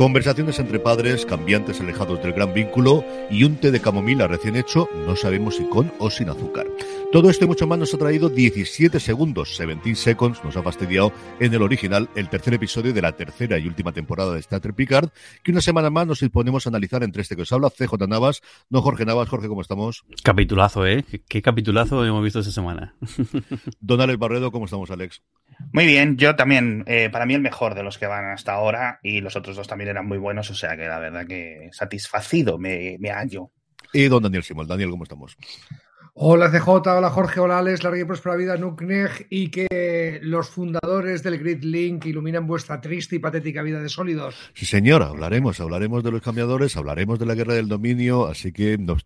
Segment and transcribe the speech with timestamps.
[0.00, 4.88] Conversaciones entre padres, cambiantes alejados del gran vínculo y un té de camomila recién hecho,
[5.06, 6.66] no sabemos si con o sin azúcar.
[7.12, 11.12] Todo esto y mucho más nos ha traído 17 segundos, 17 seconds, nos ha fastidiado
[11.38, 14.74] en el original el tercer episodio de la tercera y última temporada de Star Trek
[14.74, 15.10] Picard,
[15.42, 18.40] que una semana más nos disponemos a analizar entre este que os habla, CJ Navas,
[18.70, 19.28] no Jorge Navas.
[19.28, 20.06] Jorge, ¿cómo estamos?
[20.24, 21.04] Capitulazo, ¿eh?
[21.28, 22.94] ¿Qué capitulazo hemos visto esta semana?
[23.80, 25.20] Don Alex Barredo, ¿cómo estamos, Alex?
[25.72, 28.98] Muy bien, yo también, eh, para mí el mejor de los que van hasta ahora
[29.02, 32.58] y los otros dos también eran muy buenos, o sea que la verdad que satisfacido
[32.58, 33.52] me, me hallo.
[33.92, 34.66] Y don Daniel Simón.
[34.66, 35.36] Daniel, ¿cómo estamos?
[36.14, 41.22] Hola CJ, hola Jorge, hola Alex, larga y próspera vida Nukneg y que los fundadores
[41.22, 44.34] del Grid Link iluminen vuestra triste y patética vida de sólidos.
[44.54, 48.76] Sí, señor, hablaremos, hablaremos de los cambiadores, hablaremos de la guerra del dominio, así que
[48.76, 49.04] nos,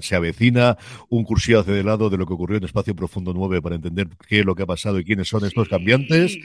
[0.00, 0.78] se avecina
[1.10, 4.08] un cursillo hacia de lado de lo que ocurrió en Espacio Profundo 9 para entender
[4.26, 6.38] qué es lo que ha pasado y quiénes son estos cambiantes.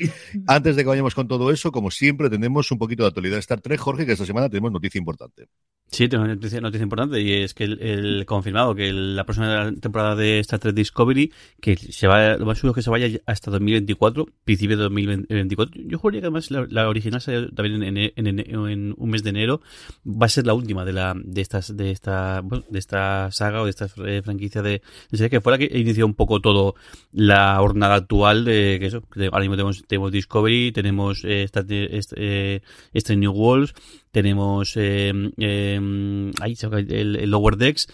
[0.46, 3.40] Antes de que vayamos con todo eso, como siempre, tenemos un poquito de actualidad de
[3.40, 5.48] Star Trek, Jorge, que esta semana tenemos noticia importante.
[5.90, 10.11] Sí, una noticia, noticia importante y es que el, el confirmado que la próxima temporada
[10.16, 13.52] de Star Trek Discovery, que se va, lo más seguro es que se vaya hasta
[13.52, 15.82] 2024, principio de 2024.
[15.88, 19.62] Yo juraría que además la, original salió también en, en, en, un mes de enero,
[20.06, 23.66] va a ser la última de la de estas de esta de esta saga o
[23.66, 26.76] de esta eh, franquicia de, de serie que fuera que inició un poco todo
[27.12, 32.62] la jornada actual de que eso, ahora mismo tenemos, tenemos Discovery, tenemos eh, Star, eh,
[32.94, 33.74] este New Worlds
[34.12, 37.88] tenemos eh, eh, ahí, el, el, Lower Decks,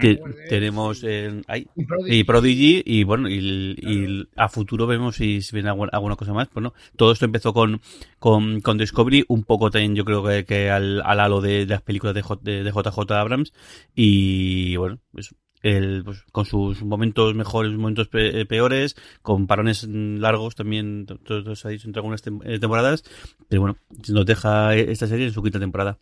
[0.00, 2.18] te, tenemos eh, ahí, y, Prodigy.
[2.18, 2.82] y, Prodigy.
[2.86, 6.48] y bueno, y, y, a futuro vemos si, viene alguna, alguna, cosa más.
[6.48, 7.80] Pues no, todo esto empezó con,
[8.18, 11.74] con, con Discovery, un poco también yo creo que, que al, al halo de, de
[11.74, 13.52] las películas de, J, de, de JJ Abrams
[13.94, 15.34] y bueno, eso
[15.64, 21.80] el, pues, con sus momentos mejores, momentos pe peores, con parones largos también, todos ahí
[21.82, 23.02] entre algunas temporadas,
[23.48, 23.76] pero bueno,
[24.08, 25.98] nos deja esta serie en su quinta temporada.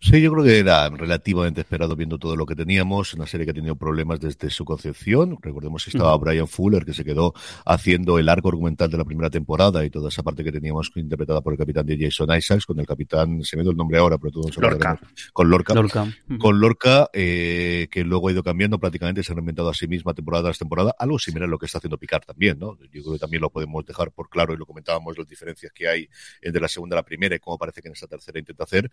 [0.00, 3.14] Sí, yo creo que era relativamente esperado viendo todo lo que teníamos.
[3.14, 5.38] Una serie que ha tenido problemas desde su concepción.
[5.40, 6.16] Recordemos que estaba.
[6.16, 10.08] Brian Fuller, que se quedó haciendo el arco argumental de la primera temporada y toda
[10.08, 13.56] esa parte que teníamos interpretada por el capitán de Jason Isaacs, con el capitán, se
[13.56, 15.00] me dio el nombre ahora, pero todos Lorca.
[15.32, 15.74] Con Lorca.
[15.74, 16.02] Lorca.
[16.02, 16.38] Uh -huh.
[16.38, 20.14] Con Lorca, eh, que luego ha ido cambiando, prácticamente se ha reinventado a sí misma
[20.14, 20.94] temporada tras temporada.
[20.98, 22.76] Algo similar a lo que está haciendo Picard también, ¿no?
[22.92, 25.88] Yo creo que también lo podemos dejar por claro y lo comentábamos, las diferencias que
[25.88, 26.08] hay
[26.42, 28.90] entre la segunda y la primera y cómo parece que en esta tercera intenta hacer.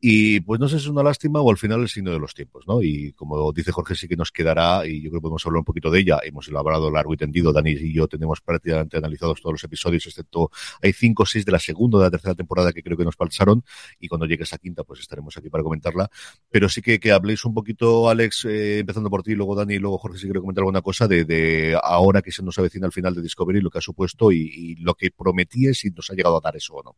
[0.00, 2.34] Y pues no sé si es una lástima o al final el signo de los
[2.34, 2.82] tiempos, ¿no?
[2.82, 5.64] Y como dice Jorge, sí que nos quedará, y yo creo que podemos hablar un
[5.64, 9.54] poquito de ella, hemos elaborado largo y tendido, Dani y yo tenemos prácticamente analizados todos
[9.54, 10.50] los episodios, excepto
[10.82, 13.04] hay cinco o seis de la segunda o de la tercera temporada que creo que
[13.04, 13.64] nos pasaron,
[14.00, 16.10] y cuando llegue esa quinta, pues estaremos aquí para comentarla.
[16.50, 19.78] Pero sí que, que habléis un poquito, Alex, eh, empezando por ti, luego Dani, y
[19.78, 22.92] luego Jorge, si quiero comentar alguna cosa de, de ahora que se nos avecina al
[22.92, 26.14] final de Discovery, lo que ha supuesto y, y lo que prometía, si nos ha
[26.14, 26.96] llegado a dar eso o no.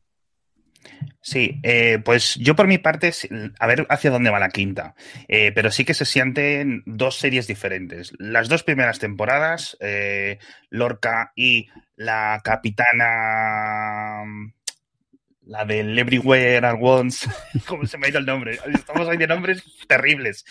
[1.20, 3.12] Sí, eh, pues yo por mi parte,
[3.58, 4.94] a ver hacia dónde va la quinta,
[5.26, 8.12] eh, pero sí que se sienten dos series diferentes.
[8.18, 10.38] Las dos primeras temporadas, eh,
[10.70, 14.22] Lorca y la capitana,
[15.42, 17.28] la del Everywhere at Once,
[17.66, 18.58] ¿cómo se me ha ido el nombre?
[18.72, 20.44] Estamos ahí de nombres terribles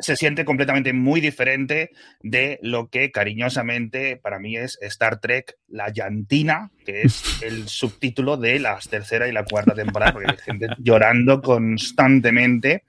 [0.00, 1.90] se siente completamente muy diferente
[2.22, 8.36] de lo que cariñosamente para mí es Star Trek La Llantina, que es el subtítulo
[8.36, 12.84] de la tercera y la cuarta temporada, porque hay gente llorando constantemente.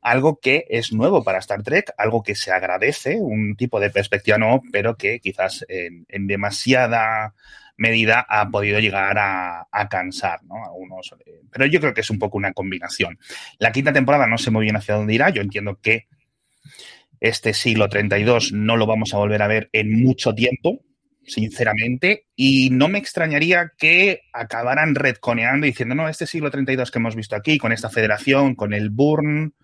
[0.00, 4.38] Algo que es nuevo para Star Trek, algo que se agradece, un tipo de perspectiva
[4.38, 7.34] no, pero que quizás en, en demasiada
[7.76, 10.64] medida ha podido llegar a, a cansar, ¿no?
[10.64, 11.14] A unos,
[11.50, 13.18] pero yo creo que es un poco una combinación.
[13.58, 15.30] La quinta temporada no sé muy bien hacia dónde irá.
[15.30, 16.06] Yo entiendo que
[17.20, 20.80] este siglo 32 no lo vamos a volver a ver en mucho tiempo,
[21.26, 27.16] sinceramente, y no me extrañaría que acabaran redconeando diciendo, no, este siglo 32 que hemos
[27.16, 29.54] visto aquí, con esta federación, con el Burn,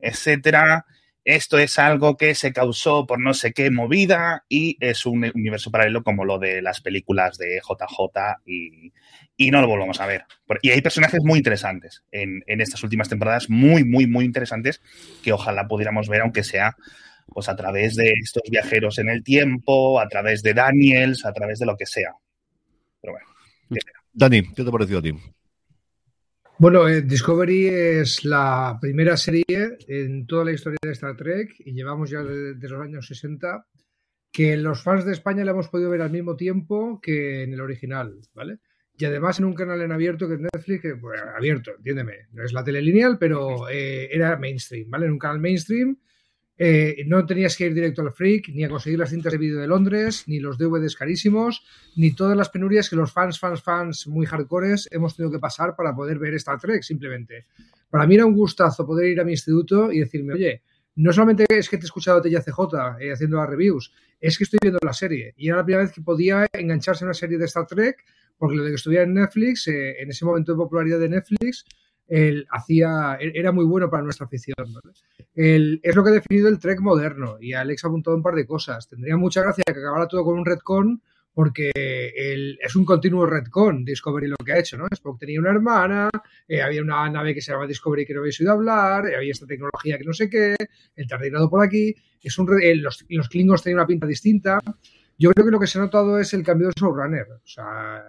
[0.00, 0.86] etcétera,
[1.24, 5.70] esto es algo que se causó por no sé qué movida y es un universo
[5.70, 8.92] paralelo como lo de las películas de JJ y,
[9.36, 10.24] y no lo volvamos a ver.
[10.62, 14.82] Y hay personajes muy interesantes en, en, estas últimas temporadas, muy, muy, muy interesantes,
[15.22, 16.76] que ojalá pudiéramos ver, aunque sea
[17.26, 21.58] pues a través de estos viajeros en el tiempo, a través de Daniels, a través
[21.58, 22.14] de lo que sea.
[23.00, 23.26] Pero bueno.
[24.12, 25.12] Dani, ¿qué te ha parecido a ti?
[26.56, 31.72] Bueno, eh, Discovery es la primera serie en toda la historia de Star Trek y
[31.72, 33.66] llevamos ya desde de los años 60
[34.30, 37.60] que los fans de España la hemos podido ver al mismo tiempo que en el
[37.60, 38.58] original, ¿vale?
[38.96, 42.44] Y además en un canal en abierto que es Netflix, que, pues, abierto, entiéndeme, no
[42.44, 45.06] es la tele lineal, pero eh, era mainstream, ¿vale?
[45.06, 45.98] En un canal mainstream
[46.56, 49.60] eh, no tenías que ir directo al Freak, ni a conseguir las cintas de vídeo
[49.60, 51.64] de Londres, ni los DVDs carísimos,
[51.96, 55.74] ni todas las penurias que los fans, fans, fans muy hardcores hemos tenido que pasar
[55.74, 57.46] para poder ver Star Trek, simplemente.
[57.90, 60.62] Para mí era un gustazo poder ir a mi instituto y decirme, oye,
[60.96, 64.44] no solamente es que te he escuchado a CJ eh, haciendo las reviews, es que
[64.44, 65.34] estoy viendo la serie.
[65.36, 68.04] Y era la primera vez que podía engancharse a una serie de Star Trek,
[68.38, 71.64] porque lo de que estuviera en Netflix, eh, en ese momento de popularidad de Netflix,
[72.06, 74.54] él hacía, era muy bueno para nuestra afición.
[75.34, 78.46] es lo que ha definido el Trek moderno y Alex ha apuntado un par de
[78.46, 78.88] cosas.
[78.88, 81.02] Tendría mucha gracia que acabara todo con un retcon
[81.34, 84.86] porque es un continuo retcon Discovery lo que ha hecho, ¿no?
[84.90, 86.08] Spock tenía una hermana,
[86.46, 89.32] eh, había una nave que se llama Discovery que no habéis oído hablar, eh, había
[89.32, 90.54] esta tecnología que no sé qué,
[90.94, 91.92] el tardinado por aquí,
[92.22, 92.48] es un,
[92.80, 94.60] los, los Klingons tenían una pinta distinta.
[95.18, 97.26] Yo creo que lo que se ha notado es el cambio de showrunner.
[97.32, 98.02] O sea,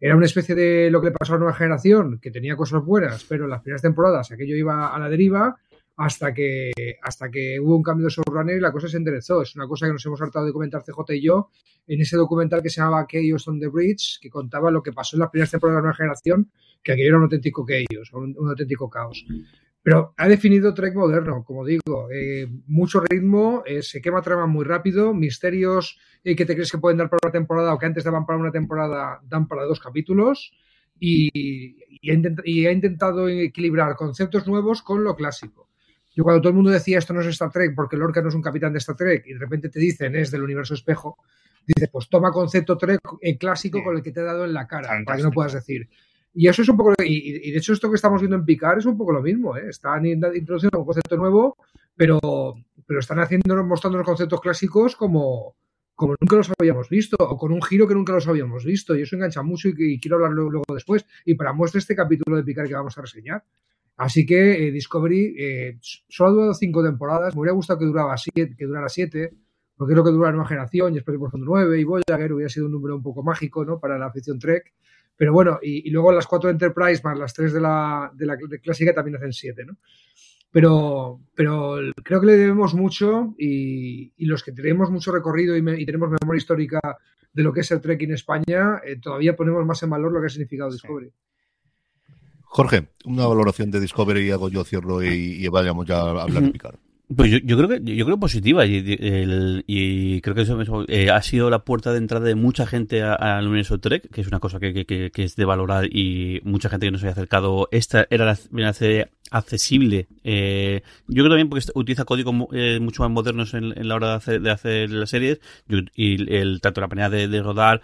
[0.00, 2.82] era una especie de lo que le pasó a la nueva generación, que tenía cosas
[2.82, 5.56] buenas, pero en las primeras temporadas aquello iba a la deriva
[5.96, 9.42] hasta que, hasta que hubo un cambio de showrunner y la cosa se enderezó.
[9.42, 11.50] Es una cosa que nos hemos hartado de comentar CJ y yo
[11.86, 15.16] en ese documental que se llamaba Chaos on the Bridge, que contaba lo que pasó
[15.16, 16.50] en las primeras temporadas de la nueva generación,
[16.82, 19.26] que aquello era un auténtico chaos, un, un auténtico caos.
[19.82, 24.64] Pero ha definido Trek moderno, como digo, eh, mucho ritmo, eh, se quema trama muy
[24.64, 28.04] rápido, misterios eh, que te crees que pueden dar para una temporada o que antes
[28.04, 30.52] daban para una temporada dan para dos capítulos
[30.98, 31.78] y,
[32.10, 35.70] ha intentado equilibrar conceptos nuevos con lo clásico.
[36.14, 38.34] Yo cuando todo el mundo decía esto no es Star Trek porque Lorca no es
[38.34, 41.18] un capitán de Star Trek y de repente te dicen es del universo espejo,
[41.66, 43.00] dices pues toma concepto Trek
[43.38, 45.88] clásico con el que te he dado en la cara, para que no puedas decir
[46.32, 48.86] y eso es un poco, y, de hecho esto que estamos viendo en Picar es
[48.86, 49.68] un poco lo mismo, ¿eh?
[49.68, 51.56] están introduciendo un concepto nuevo,
[51.96, 52.20] pero,
[52.86, 55.56] pero están haciendo, mostrando los conceptos clásicos como,
[56.00, 59.02] como nunca los habíamos visto, o con un giro que nunca los habíamos visto, y
[59.02, 62.66] eso engancha mucho y, quiero hablar luego, después, y para muestra este capítulo de Picar
[62.66, 63.44] que vamos a reseñar.
[63.96, 68.16] Así que eh, Discovery eh, solo ha durado cinco temporadas, me hubiera gustado que, duraba
[68.16, 69.34] siete, que durara siete,
[69.76, 72.48] porque es lo que dura la nueva generación, y después por nueve, y Voyager hubiera
[72.48, 73.78] sido un número un poco mágico ¿no?
[73.78, 74.72] para la afición Trek.
[75.20, 78.94] Pero bueno, y, luego las cuatro Enterprise más las tres de la, de la clásica
[78.94, 79.76] también hacen siete, ¿no?
[80.50, 86.08] Pero, pero creo que le debemos mucho y, los que tenemos mucho recorrido y, tenemos
[86.08, 86.80] memoria histórica
[87.34, 90.20] de lo que es el Trek en España, eh, todavía ponemos más en valor lo
[90.22, 91.12] que ha significado Discovery.
[92.40, 96.78] Jorge, una valoración de Discovery, hago yo, cierro y, vayamos ya a hablar de Picard.
[97.14, 98.84] Pues yo, yo, creo que yo creo positiva y,
[99.66, 103.48] y creo que eso eh, ha sido la puerta de entrada de mucha gente al
[103.48, 107.02] universo Trek, que es una cosa que, es de valorar y mucha gente que nos
[107.02, 107.68] había acercado.
[107.72, 108.38] Esta era la,
[109.32, 110.08] accesible.
[110.24, 114.50] Eh, yo creo también porque utiliza códigos eh, mucho más modernos en, la hora de
[114.50, 115.40] hacer, las series
[115.96, 117.82] y el tanto la manera de, rodar,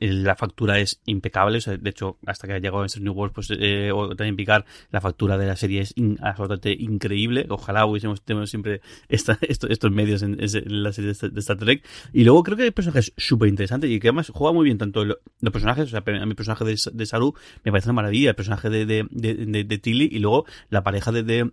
[0.00, 1.58] la factura es impecable.
[1.60, 5.36] de hecho, hasta que ha llegado a New World, pues o también picar la factura
[5.36, 7.46] de la serie es absolutamente increíble.
[7.48, 8.67] Ojalá hubiésemos siempre
[9.08, 10.38] estos, medios en,
[10.82, 11.84] la serie de, Star Trek.
[12.12, 15.04] Y luego creo que hay personajes súper interesantes y que además juega muy bien tanto
[15.04, 15.18] los
[15.52, 17.34] personajes, o sea, a mi personaje de, de Saru
[17.64, 21.50] me parece una maravilla, el personaje de, de, Tilly y luego la pareja de,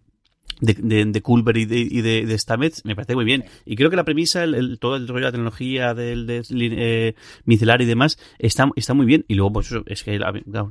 [0.62, 3.46] de de, Culver y de, y de, Stamets me parece muy bien.
[3.66, 7.16] Y creo que la premisa, el, todo el rollo de la tecnología del de, eh,
[7.46, 9.26] micelar y demás, está, está muy bien.
[9.28, 10.20] Y luego, pues es que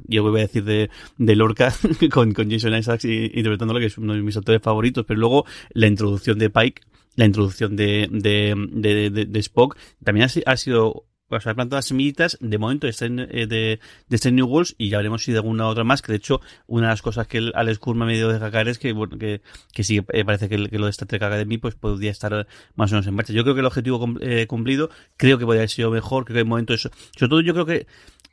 [0.06, 1.72] yo voy a decir de, de Lorca
[2.10, 5.86] con, con Jason Isaacs interpretándolo, que es uno de mis autores favoritos, pero luego la
[5.86, 6.82] introducción de Pike
[7.16, 11.86] la introducción de, de, de, de, Spock también ha, ha sido o sea, plantado las
[11.86, 15.38] semillitas, de momento de, eh, de, de este New Worlds y ya veremos si de
[15.38, 18.28] alguna otra más, que de hecho una de las cosas que Alex Kurma me dio
[18.28, 19.40] de cacar es que, bueno, que,
[19.72, 22.94] que sí, eh, parece que, lo de esta Trek Academy pues podría estar más o
[22.94, 23.32] menos en marcha.
[23.32, 26.40] Yo creo que el objetivo eh, cumplido, creo que podría haber sido mejor, creo que
[26.40, 27.86] en momento eso, sobre todo yo creo que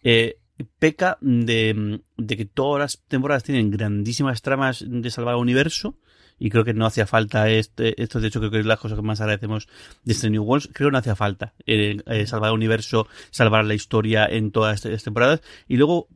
[0.04, 0.38] eh,
[0.80, 5.96] peca de, de que todas las temporadas tienen grandísimas tramas de salvar el universo,
[6.42, 8.96] y creo que no hacía falta este, esto de hecho creo que es la cosa
[8.96, 9.68] que más agradecemos
[10.04, 13.64] de este New Worlds, creo que no hacía falta eh, eh, salvar el universo, salvar
[13.64, 15.42] la historia en todas estas temporadas.
[15.68, 16.08] Y luego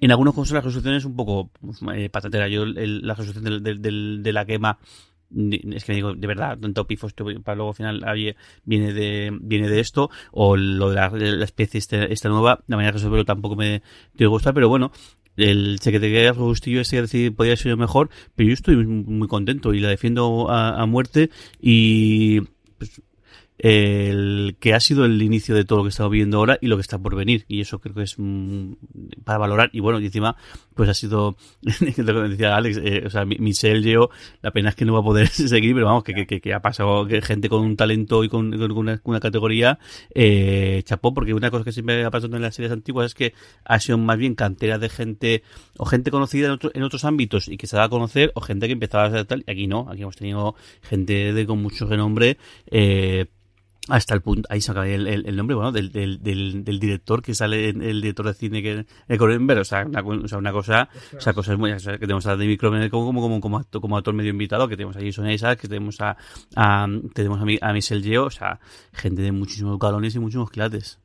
[0.00, 1.50] en algunos casos la resolución es un poco
[1.92, 4.78] eh, patatera, yo la resolución de, la quema
[5.34, 8.04] es que digo, de verdad, tanto pifos para luego al final
[8.64, 12.92] viene de, viene de esto, o lo de la, especie este, esta, nueva, la manera
[12.92, 13.82] de resolverlo tampoco me,
[14.14, 14.92] me gusta, pero bueno,
[15.36, 19.88] el secretario Agustillo ese decir podría sido mejor, pero yo estoy muy contento y la
[19.88, 22.40] defiendo a, muerte y
[23.58, 26.76] el que ha sido el inicio de todo lo que estamos viviendo ahora y lo
[26.76, 27.44] que está por venir.
[27.48, 28.72] Y eso creo que es mm,
[29.24, 29.70] para valorar.
[29.72, 30.36] Y bueno, y encima,
[30.74, 34.10] pues ha sido, lo que decía Alex, eh, o sea, Michelle Geo,
[34.42, 36.60] la pena es que no va a poder seguir, pero vamos, que, que, que ha
[36.60, 39.78] pasado que gente con un talento y con, una, una, categoría,
[40.14, 43.34] eh, chapó, porque una cosa que siempre ha pasado en las series antiguas es que
[43.64, 45.42] ha sido más bien cantera de gente,
[45.78, 48.66] o gente conocida en, en otros ámbitos y que se da a conocer, o gente
[48.66, 51.86] que empezaba a ser tal, y aquí no, aquí hemos tenido gente de con mucho
[51.86, 52.36] renombre,
[52.70, 53.26] eh,
[53.88, 57.22] hasta el punto, ahí se acaba el, el, nombre, bueno, del, del, del, del, director
[57.22, 60.52] que sale, el director de cine que el Cronenberg, o sea, una, o sea, una
[60.52, 63.40] cosa, o sea, cosas muy, o sea, que tenemos a David Cronenberg como, como, como,
[63.40, 66.16] como, actor, como actor medio invitado, que tenemos a Jason Isaac, que tenemos a,
[66.56, 68.58] a tenemos a, a Michelle o sea,
[68.92, 70.98] gente de muchísimos galones y muchísimos quilates.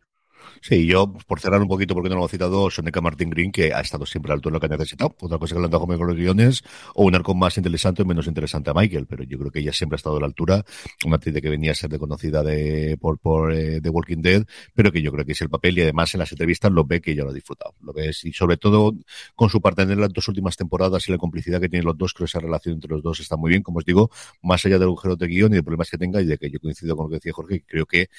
[0.62, 3.74] Sí, yo, por cerrar un poquito, porque no lo he citado, Soneca Martin Green, que
[3.74, 5.16] ha estado siempre alto en lo que ha necesitado.
[5.20, 8.06] Otra cosa que le han dado con los guiones, o un arco más interesante o
[8.06, 10.64] menos interesante a Michael, pero yo creo que ella siempre ha estado a la altura.
[11.06, 14.92] Una actriz que venía a ser reconocida de, por, por eh, The Walking Dead, pero
[14.92, 17.12] que yo creo que es el papel y además en las entrevistas lo ve que
[17.12, 17.74] ella lo ha disfrutado.
[17.82, 18.94] Lo ves y sobre todo
[19.36, 22.14] con su parte en las dos últimas temporadas y la complicidad que tienen los dos,
[22.14, 23.64] creo que esa relación entre los dos está muy bien.
[23.64, 26.26] Como os digo, más allá del agujero de guion y de problemas que tenga y
[26.26, 28.10] de que yo coincido con lo que decía Jorge, creo que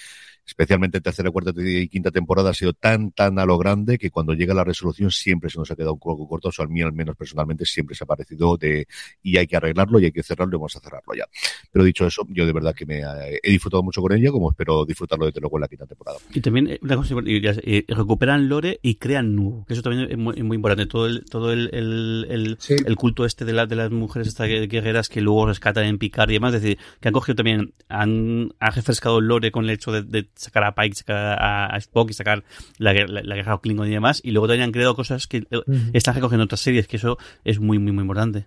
[0.46, 4.34] especialmente tercera, cuarta y quinta temporada, ha sido tan, tan a lo grande que cuando
[4.34, 6.92] llega la resolución siempre se nos ha quedado un poco corto, o a mí al
[6.92, 8.86] menos personalmente siempre se ha parecido de,
[9.22, 11.24] y hay que arreglarlo y hay que cerrarlo y vamos a cerrarlo ya.
[11.70, 13.02] Pero dicho eso, yo de verdad que me
[13.42, 16.18] he disfrutado mucho con ella, como espero disfrutarlo de luego en la quinta temporada.
[16.32, 20.18] Y también, eh, una cosa, eh, recuperan lore y crean nuevo, que eso también es
[20.18, 24.28] muy, importante, todo el, todo el, el, el, culto este de, la, de las mujeres
[24.28, 27.74] estas guerreras que luego rescatan en picar y demás, es decir, que han cogido también,
[27.88, 32.10] han, han refrescado el lore con el hecho de sacar a Pike, sacar a, Spock
[32.10, 32.44] y sacar
[32.78, 34.20] la, la, la guerra Klingon y demás.
[34.24, 35.46] Y luego también han creado cosas que
[35.92, 38.46] están recogiendo otras series, que eso es muy, muy, muy importante.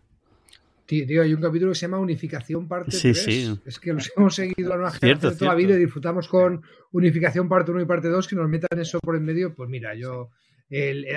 [0.86, 3.24] Tío, hay un capítulo que se llama Unificación Parte sí, 3.
[3.24, 3.60] Sí.
[3.65, 6.62] Es que los hemos seguido a una generación de toda la vida y disfrutamos con
[6.92, 9.56] Unificación Parte 1 y Parte 2, que nos metan eso por en medio.
[9.56, 10.30] Pues mira, yo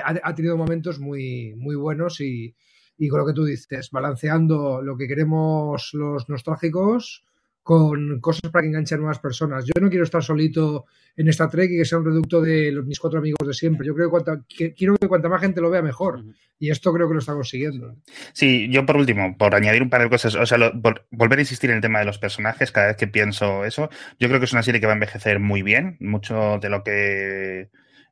[0.05, 2.55] ha, tenido momentos muy, muy buenos y,
[2.97, 7.25] y con lo que tú dices, balanceando lo que queremos los nostálgicos
[7.69, 9.63] con cosas para que enganchen nuevas personas.
[9.67, 12.87] Yo no quiero estar solito en esta trek y que sea un reducto de los,
[12.87, 13.87] mis cuatro amigos de siempre.
[13.87, 14.11] Yo creo
[14.49, 16.25] que, quiero que cuanta más gente lo vea mejor.
[16.59, 17.95] Y esto creo que lo está consiguiendo.
[18.33, 20.57] Sí, yo por último, por añadir un par de cosas, o sea,
[21.11, 24.29] volver a insistir en el tema de los personajes cada vez que pienso eso, yo
[24.29, 25.99] creo que es una serie que va a envejecer muy bien.
[26.01, 27.69] Mucho de lo que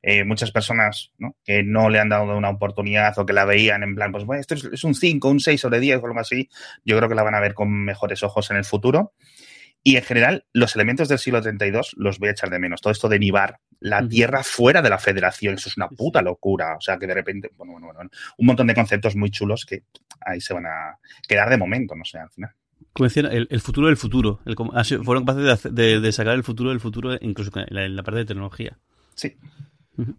[0.09, 1.13] eh, muchas personas
[1.45, 4.41] que no le han dado una oportunidad o que la veían en plan, pues bueno,
[4.41, 6.49] esto es, un 5, un 6 sobre 10 o algo así,
[6.85, 9.15] yo creo que la van a ver con mejores ojos en el futuro.
[9.87, 12.81] Y en general, los elementos del siglo 32 los voy a echar de menos.
[12.81, 16.75] Todo esto de nivar la Tierra fuera de la Federación, eso es una puta locura.
[16.76, 19.85] O sea, que de repente, bueno, bueno, bueno, un montón de conceptos muy chulos que
[20.23, 22.50] ahí se van a quedar de momento, no sé, al final.
[22.93, 24.40] Como decían, el, futuro del futuro.
[25.05, 28.76] fueron capaces de, sacar el futuro del futuro, incluso en la parte de tecnología.
[29.14, 29.37] Sí.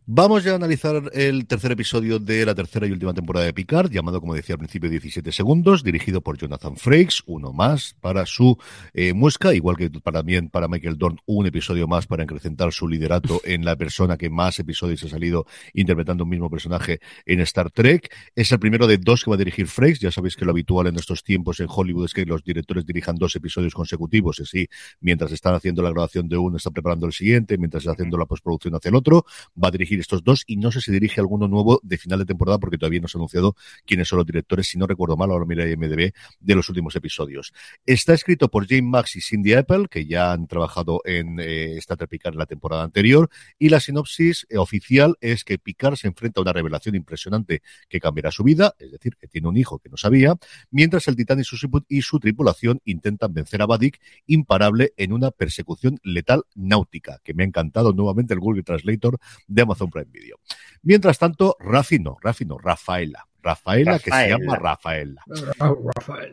[0.08, 3.92] Vamos ya a analizar el tercer episodio de la tercera y última temporada de Picard,
[3.92, 8.58] llamado, como decía al principio, 17 segundos, dirigido por Jonathan Frakes, uno más para su
[8.94, 12.88] eh, muesca, igual que para, también para Michael Dorn, un episodio más para acrecentar su
[12.88, 17.70] liderato en la persona que más episodios ha salido interpretando un mismo personaje en Star
[17.70, 18.12] Trek.
[18.36, 20.88] Es el primero de dos que va a dirigir Frakes, ya sabéis que lo habitual
[20.88, 24.70] en estos tiempos en Hollywood es que los directores dirijan dos episodios consecutivos, y así,
[25.02, 28.26] mientras están haciendo la grabación de uno, están preparando el siguiente, mientras está haciendo la
[28.26, 29.26] postproducción hacia el otro,
[29.64, 32.60] va dirigir estos dos y no sé si dirige alguno nuevo de final de temporada
[32.60, 33.56] porque todavía no se ha anunciado
[33.86, 37.54] quiénes son los directores, si no recuerdo mal, ahora mira MDB, de los últimos episodios.
[37.86, 42.10] Está escrito por James Max y Cindy Apple, que ya han trabajado en eh, Trek
[42.10, 46.40] Picard en la temporada anterior, y la sinopsis eh, oficial es que Picard se enfrenta
[46.40, 49.90] a una revelación impresionante que cambiará su vida, es decir, que tiene un hijo que
[49.90, 50.36] no sabía,
[50.72, 51.58] mientras el Titán y su,
[51.88, 57.44] y su tripulación intentan vencer a Vadik imparable en una persecución letal náutica, que me
[57.44, 59.20] ha encantado nuevamente el Google Translator
[59.58, 60.40] de Amazon Prime Video.
[60.84, 63.28] Mientras tanto, Rafi no, Rafaela.
[63.48, 65.24] Rafaela, que se llama Rafaela.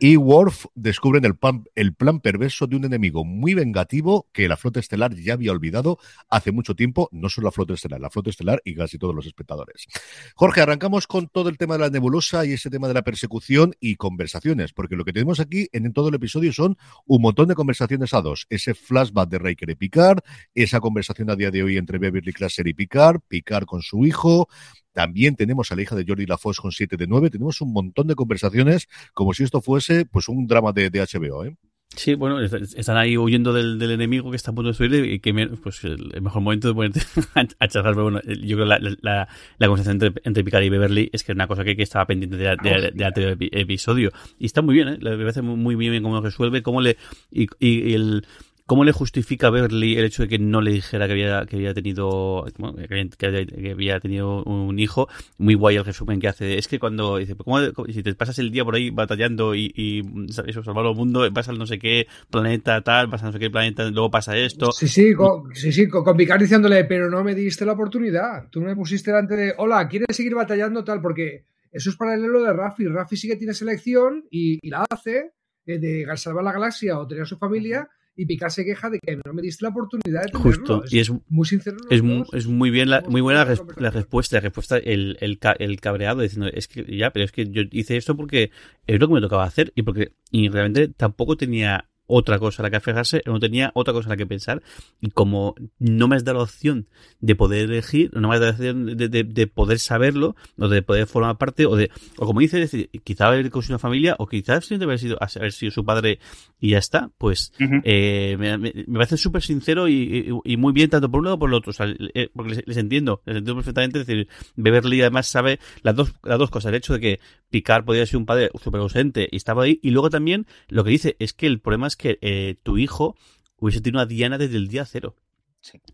[0.00, 4.56] Y Worf descubren el plan, el plan perverso de un enemigo muy vengativo que la
[4.56, 8.30] flota estelar ya había olvidado hace mucho tiempo, no solo la flota estelar, la flota
[8.30, 9.87] estelar y casi todos los espectadores.
[10.35, 13.75] Jorge, arrancamos con todo el tema de la nebulosa y ese tema de la persecución
[13.78, 17.54] y conversaciones, porque lo que tenemos aquí en, todo el episodio son un montón de
[17.54, 18.47] conversaciones a dos.
[18.50, 20.18] Ese flashback de Riker y Picard,
[20.54, 24.49] esa conversación a día de hoy entre Beverly Crusher y Picard, Picard con su hijo,
[24.94, 27.28] también tenemos a la hija de Jordi LaFosse con 7 de 9.
[27.28, 31.44] Tenemos un montón de conversaciones como si esto fuese pues un drama de, de HBO,
[31.44, 31.56] ¿eh?
[31.96, 35.20] Sí, bueno, están ahí huyendo del, del, enemigo que está a punto de destruir y
[35.20, 35.32] que
[35.62, 37.00] pues el mejor momento de ponerte
[37.60, 40.70] a charlar, pero bueno, yo creo que la, la, la conversación entre, entre, Picard y
[40.70, 44.10] Beverly es que es una cosa que, que estaba pendiente de, de, de, de, episodio
[44.40, 44.98] y está muy bien, ¿eh?
[45.00, 46.96] me parece muy, muy bien cómo resuelve, cómo le
[47.30, 48.26] y, y, el
[48.66, 51.56] ¿cómo le justifica a Beverly el hecho de que no le dijera que había, que
[51.56, 52.44] había tenido
[52.78, 55.09] que, tenido un hijo?
[55.38, 56.59] Muy guay el resumen que hace.
[56.59, 57.61] Es que cuando dice, ¿cómo,
[57.92, 60.02] si te pasas el día por ahí batallando y, y
[60.47, 63.38] eso, salvar el mundo, vas al no sé qué planeta tal, vas a no sé
[63.38, 64.73] qué planeta, luego pasa esto.
[64.73, 68.49] Sí, sí, con, sí, sí, con, Picard diciéndole, pero no me diste la oportunidad.
[68.50, 71.00] Tú me pusiste delante de, hola, ¿quieres seguir batallando tal?
[71.00, 72.87] Porque eso es paralelo de Rafi.
[72.87, 75.33] Rafi sí que tiene selección y, la hace
[75.66, 79.00] eh, de salvar la galaxia o tener a su familia y Picard se queja de
[79.00, 80.40] que no me diste la oportunidad de tenerlo.
[80.40, 81.76] Justo, y es muy sincero.
[81.90, 82.02] Es,
[82.33, 83.44] es, muy bien, la, muy buena la,
[83.90, 87.62] respuesta, la respuesta, el, el, el, cabreado diciendo, es que ya, pero es que yo
[87.71, 88.50] hice esto porque
[88.87, 92.64] es lo que me tocaba hacer y porque y realmente tampoco tenía otra cosa a
[92.64, 94.62] la que aferrarse, no tenía otra cosa a la que pensar.
[95.00, 96.87] Y como no me has dado la opción
[97.20, 100.82] de poder elegir, no me has dado la opción de, de, poder saberlo, o de
[100.82, 104.26] poder formar parte, o de, o como dice, decir, quizá haber con una familia, o
[104.26, 106.18] quizás simplemente haber sido, haber sido su padre
[106.61, 107.52] y ya está, pues
[107.84, 111.40] eh, me, me, parece súper sincero y, y, muy bien, tanto por un lado como
[111.40, 111.70] por el otro.
[111.70, 114.00] O sea, eh, porque les, entiendo, les entiendo perfectamente.
[114.00, 116.70] Es decir, Beverly además sabe las dos, las dos cosas.
[116.70, 117.20] El hecho de que
[117.50, 120.90] Picard podía ser un padre súper ausente y estaba ahí, y luego también lo que
[120.90, 123.16] dice es que el problema es que eh, tu hijo
[123.58, 125.14] hubiese tenido a Diana desde el día cero.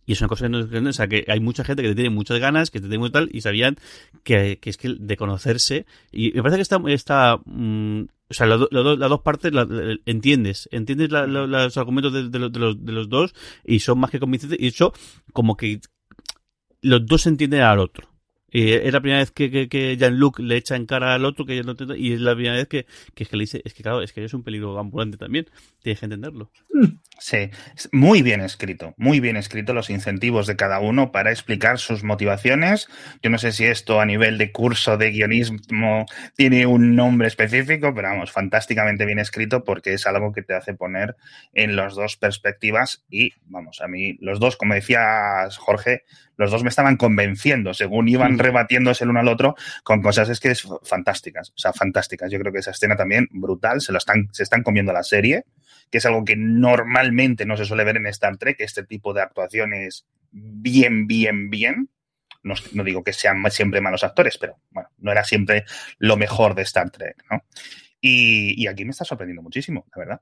[0.04, 2.40] Y es una cosa que no o sea, que hay mucha gente que tiene muchas
[2.40, 3.76] ganas, que te tiene muy tal, y sabían
[4.24, 5.86] que, es que de conocerse.
[6.10, 9.52] Y me parece que está, está mm, o sea, las dos partes
[10.06, 14.58] entiendes, entiendes los argumentos de, los, de, los, dos y son más que convincentes.
[14.60, 14.92] Y eso,
[15.32, 15.80] como que
[16.82, 18.09] los dos entienden al otro.
[18.50, 21.44] Y es la primera vez que, que, que Jean-Luc le echa en cara al otro
[21.44, 24.02] que no y es la primera vez que, que, que le dice, es que claro,
[24.02, 25.46] es que eres un peligro ambulante también,
[25.82, 26.50] tienes que entenderlo.
[27.18, 27.50] Sí,
[27.92, 32.88] muy bien escrito, muy bien escrito los incentivos de cada uno para explicar sus motivaciones.
[33.22, 37.92] Yo no sé si esto a nivel de curso de guionismo tiene un nombre específico,
[37.94, 41.16] pero vamos, fantásticamente bien escrito porque es algo que te hace poner
[41.52, 46.04] en las dos perspectivas y vamos, a mí los dos, como decías Jorge,
[46.36, 50.40] los dos me estaban convenciendo según iban rebatiéndose el uno al otro con cosas es
[50.40, 52.30] que es fantásticas, o sea, fantásticas.
[52.30, 55.44] Yo creo que esa escena también brutal, se lo están se están comiendo la serie,
[55.90, 59.22] que es algo que normalmente no se suele ver en Star Trek, este tipo de
[59.22, 61.90] actuaciones bien bien bien.
[62.42, 65.64] No, no, digo que sean siempre malos actores, pero bueno, no era siempre
[65.98, 67.42] lo mejor de Star Trek, ¿no?
[68.00, 70.20] Y, aquí me está sorprendiendo muchísimo, la verdad.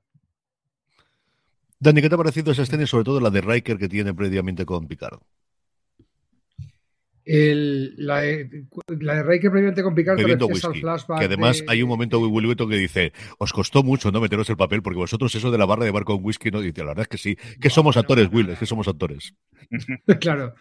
[1.79, 4.13] Dani, ¿qué te ha parecido esa escena y sobre todo la de Riker que tiene
[4.13, 5.19] previamente con Picard?
[7.31, 8.23] El, la,
[8.87, 12.75] la, de Rey que previamente con Picard Que además hay un momento muy Wilbueto que
[12.75, 15.91] dice, os costó mucho no meteros el papel porque vosotros eso de la barra de
[15.91, 18.57] bar con whisky no dice, la verdad es que sí, que somos actores, Will, es
[18.57, 19.35] que somos actores.
[20.19, 20.55] claro.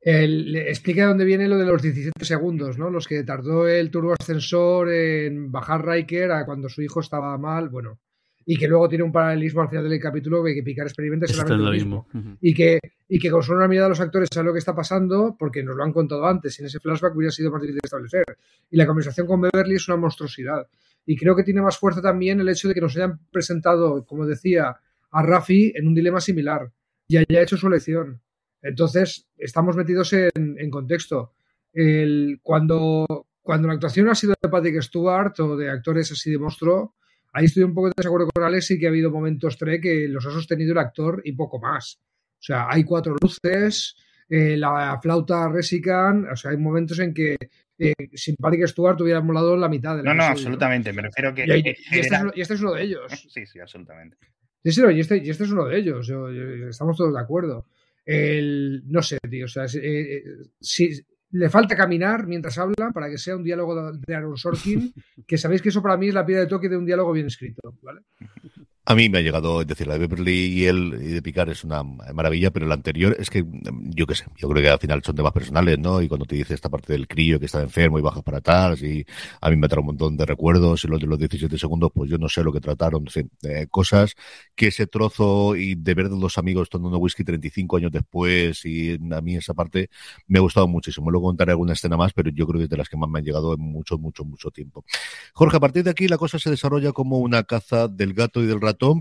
[0.00, 2.90] El, explica dónde viene lo de los 17 segundos, ¿no?
[2.90, 7.68] Los que tardó el turbo ascensor en bajar Riker a cuando su hijo estaba mal.
[7.68, 8.00] Bueno,
[8.44, 11.64] y que luego tiene un paralelismo al final del capítulo que, que Picard experimenta solamente
[11.64, 12.06] lo mismo.
[12.40, 14.74] Y que, y que con solo una mirada a los actores sabe lo que está
[14.74, 16.58] pasando porque nos lo han contado antes.
[16.60, 18.24] En ese flashback hubiera sido más difícil de establecer.
[18.70, 20.66] Y la conversación con Beverly es una monstruosidad.
[21.06, 24.26] Y creo que tiene más fuerza también el hecho de que nos hayan presentado, como
[24.26, 24.76] decía,
[25.10, 26.72] a Rafi en un dilema similar
[27.08, 28.20] y haya hecho su elección.
[28.62, 31.32] Entonces, estamos metidos en, en contexto.
[31.72, 36.38] El, cuando, cuando la actuación ha sido de Patrick Stewart o de actores así de
[36.38, 36.94] monstruo,
[37.32, 40.06] Ahí estoy un poco de desacuerdo con Alex y que ha habido momentos tres que
[40.08, 41.98] los ha sostenido el actor y poco más.
[41.98, 43.96] O sea, hay cuatro luces,
[44.28, 47.36] eh, la flauta resican, o sea, hay momentos en que
[47.78, 51.34] eh, sin Patrick Stewart hubiera molado la mitad de la No, no, absolutamente, me refiero
[51.34, 51.44] que...
[51.44, 53.10] Y, este es, uno de ellos.
[53.30, 54.16] Sí, sí, absolutamente.
[54.62, 56.10] Sí, sí, y este, y este es uno de ellos,
[56.68, 57.66] estamos todos de acuerdo.
[58.04, 60.24] El, no sé, tío, o sea, eh, eh,
[60.60, 61.00] si,
[61.32, 64.92] le falta caminar mientras habla para que sea un diálogo de Aaron Sorkin,
[65.26, 67.26] que sabéis que eso para mí es la piedra de toque de un diálogo bien
[67.26, 68.02] escrito, ¿vale?
[68.84, 71.48] A mí me ha llegado, es decir, la de Beverly y él y de Picar
[71.48, 73.44] es una maravilla, pero la anterior es que,
[73.90, 76.02] yo qué sé, yo creo que al final son temas personales, ¿no?
[76.02, 78.82] Y cuando te dice esta parte del crío que está enfermo y baja para atrás,
[78.82, 79.06] y
[79.40, 82.10] a mí me trae un montón de recuerdos, y los de los 17 segundos, pues
[82.10, 83.30] yo no sé lo que trataron, en fin,
[83.70, 84.16] cosas
[84.56, 88.98] que ese trozo y de ver a los amigos tomando whisky 35 años después, y
[89.12, 89.90] a mí esa parte
[90.26, 91.08] me ha gustado muchísimo.
[91.08, 93.20] Luego contaré alguna escena más, pero yo creo que es de las que más me
[93.20, 94.84] han llegado en mucho, mucho, mucho tiempo.
[95.34, 98.46] Jorge, a partir de aquí la cosa se desarrolla como una caza del gato y
[98.46, 98.58] del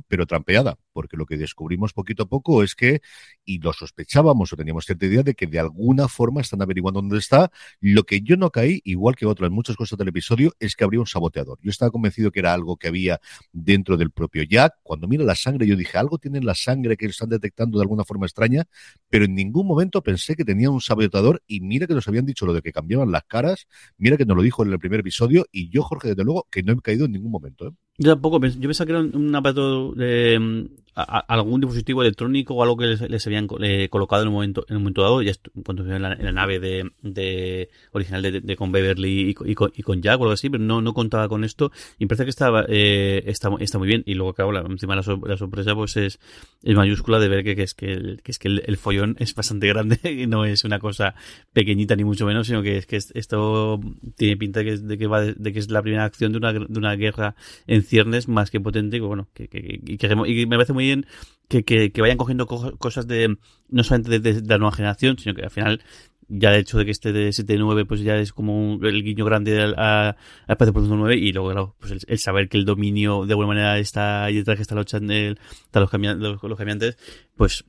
[0.07, 3.01] pero trampeada, porque lo que descubrimos poquito a poco es que,
[3.45, 7.17] y lo sospechábamos o teníamos cierta idea de que de alguna forma están averiguando dónde
[7.17, 10.83] está, lo que yo no caí, igual que otras muchas cosas del episodio, es que
[10.83, 11.59] habría un saboteador.
[11.61, 13.19] Yo estaba convencido que era algo que había
[13.51, 14.75] dentro del propio Jack.
[14.83, 18.03] Cuando mira la sangre, yo dije, algo tienen la sangre que están detectando de alguna
[18.03, 18.65] forma extraña,
[19.09, 22.45] pero en ningún momento pensé que tenía un saboteador y mira que nos habían dicho
[22.45, 25.45] lo de que cambiaban las caras, mira que nos lo dijo en el primer episodio
[25.51, 27.67] y yo, Jorge, desde luego, que no he caído en ningún momento.
[27.67, 27.71] ¿eh?
[27.97, 32.85] Yo tampoco, yo pensaba que era un aparato de, algún dispositivo electrónico o algo que
[32.85, 35.31] les, habían eh, colocado en un momento en un momento dado, ya
[35.63, 40.23] cuando en la, en la nave de, original de, con Beverly y, con, Jack o
[40.23, 43.77] algo así, pero no, no contaba con esto y parece que estaba eh, está, está
[43.77, 44.03] muy bien.
[44.05, 46.19] Y luego claro, la, encima la, la sorpresa pues es,
[46.63, 49.99] mayúscula de ver que, es que, el, que es que el, follón es bastante grande
[50.03, 51.15] y no es una cosa
[51.53, 53.79] pequeñita ni mucho menos, sino que es que esto
[54.17, 56.51] tiene pinta de que, de que va de, que es la primera acción de una,
[56.51, 60.73] de una guerra en ciernes más que potente y bueno, que, que, y me parece
[60.73, 61.05] muy bien
[61.47, 63.37] que, que, vayan cogiendo cosas de
[63.69, 65.83] no solamente de, la nueva generación, sino que al final
[66.29, 69.61] ya el hecho de que este de 7-9 pues ya es como el guiño grande
[69.61, 70.15] al, a,
[70.47, 74.23] espacio 9 y luego claro, pues el, saber que el dominio de alguna manera está
[74.23, 75.39] ahí detrás que está luchando el,
[75.73, 76.97] los, los, los cambiantes,
[77.35, 77.65] pues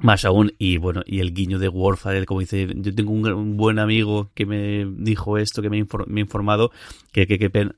[0.00, 3.78] más aún, y bueno, y el guiño de Warfare, como dice, yo tengo un, buen
[3.78, 6.72] amigo que me dijo esto, que me, ha informado,
[7.12, 7.74] que, que, que, pena,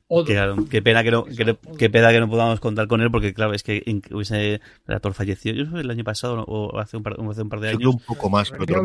[0.71, 3.63] que, pena que no, que, pena que no podamos contar con él, porque claro, es
[3.63, 3.83] que
[4.21, 7.61] ese el actor falleció, yo el año pasado o hace un par, hace un par
[7.61, 7.95] de años.
[7.95, 8.83] un poco más, pero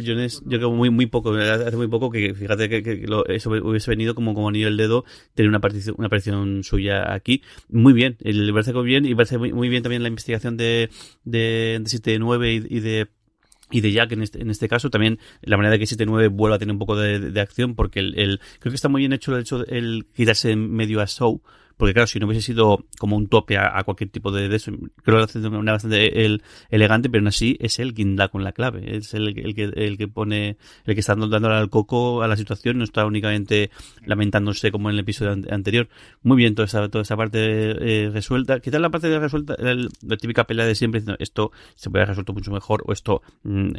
[0.00, 0.16] yo,
[0.48, 4.48] creo muy, muy poco, hace muy poco que fíjate que, eso hubiese venido como, como
[4.48, 5.04] anillo el dedo,
[5.34, 7.42] tener una aparición, una aparición suya aquí.
[7.68, 10.90] Muy bien, le parece muy bien y parece muy, muy bien también la investigación de,
[11.24, 13.08] de, de 7-9 y y de
[13.70, 16.56] y de Jack en este, en este caso también la manera de que 7-9 vuelva
[16.56, 19.40] a tener un poco de, acción porque el, creo que está muy bien hecho el
[19.40, 21.40] hecho el quitarse medio a show
[21.76, 24.90] porque claro, si no hubiese sido como un tope a, cualquier tipo de, eso, creo
[25.04, 28.28] que lo hace de una bastante el, elegante, pero aún así es él quien da
[28.28, 31.70] con la clave, es el, el, que, el que pone, el que está dándole al
[31.70, 33.70] coco a la situación, no está únicamente
[34.04, 35.88] lamentándose como en el episodio anterior.
[36.22, 38.60] Muy bien toda esa, toda esa parte eh, resuelta.
[38.60, 42.10] Quizás la parte de resuelta, la típica pelea de siempre, diciendo esto se puede haber
[42.10, 43.70] resuelto mucho mejor, o esto mm,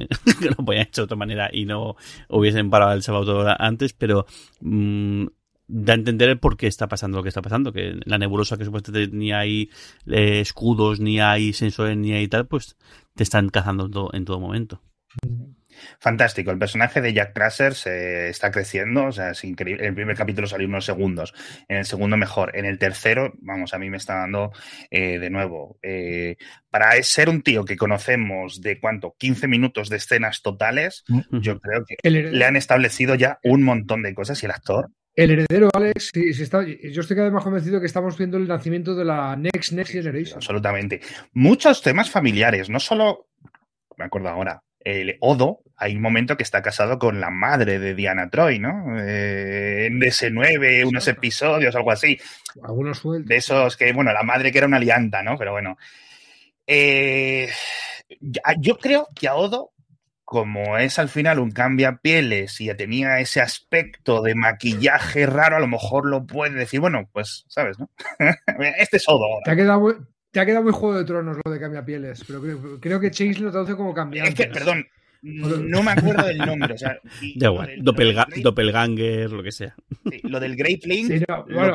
[0.58, 1.96] lo podía hecho de otra manera y no
[2.30, 4.26] hubiesen parado el sábado antes, pero
[4.62, 5.26] mm,
[5.68, 8.58] da a entender el por qué está pasando lo que está pasando, que la nebulosa
[8.58, 9.70] que supuestamente ni hay
[10.08, 12.78] eh, escudos, ni hay sensores, ni hay tal, pues
[13.16, 14.82] te están cazando en todo, en todo momento.
[16.00, 19.84] Fantástico, el personaje de Jack Crusher se está creciendo, o sea, es increíble.
[19.84, 21.34] En el primer capítulo salió unos segundos,
[21.68, 24.52] en el segundo mejor, en el tercero, vamos, a mí me está dando
[24.92, 25.80] eh, de nuevo.
[25.82, 26.38] Eh,
[26.70, 31.86] para ser un tío que conocemos de cuánto, 15 minutos de escenas totales, yo creo
[31.86, 36.12] que le han establecido ya un montón de cosas y el actor el heredero, Alex,
[36.16, 39.72] está, yo estoy cada vez más convencido que estamos viendo el nacimiento de la Next
[39.74, 40.38] Next Generation.
[40.38, 41.02] Absolutamente.
[41.34, 43.28] Muchos temas familiares, no solo,
[43.98, 47.96] me acuerdo ahora, el Odo, hay un momento que está casado con la madre de
[47.96, 48.98] Diana Troy, ¿no?
[49.00, 52.20] Eh, en DS9, unos episodios, algo así.
[52.64, 53.30] Algunos sueltos.
[53.30, 55.38] De esos que, bueno, la madre que era una alianta, ¿no?
[55.38, 55.78] Pero bueno.
[56.66, 57.50] Eh,
[58.60, 59.72] yo creo que a Odo
[60.34, 65.58] como es al final un cambia pieles y ya tenía ese aspecto de maquillaje raro,
[65.58, 67.78] a lo mejor lo puede decir, bueno, pues, ¿sabes?
[67.78, 67.88] No?
[68.80, 69.28] este es Odo.
[69.46, 69.94] Te ha quedado muy,
[70.32, 72.42] te ha quedado muy Juego de Tronos lo de cambia pieles, pero
[72.80, 74.30] creo, que Chase lo traduce como cambiante.
[74.32, 74.88] Es que, perdón,
[75.22, 76.74] no me acuerdo del nombre.
[76.74, 76.98] O sea,
[78.42, 79.76] Doppelganger, lo que sea.
[80.24, 81.26] lo del Great Link,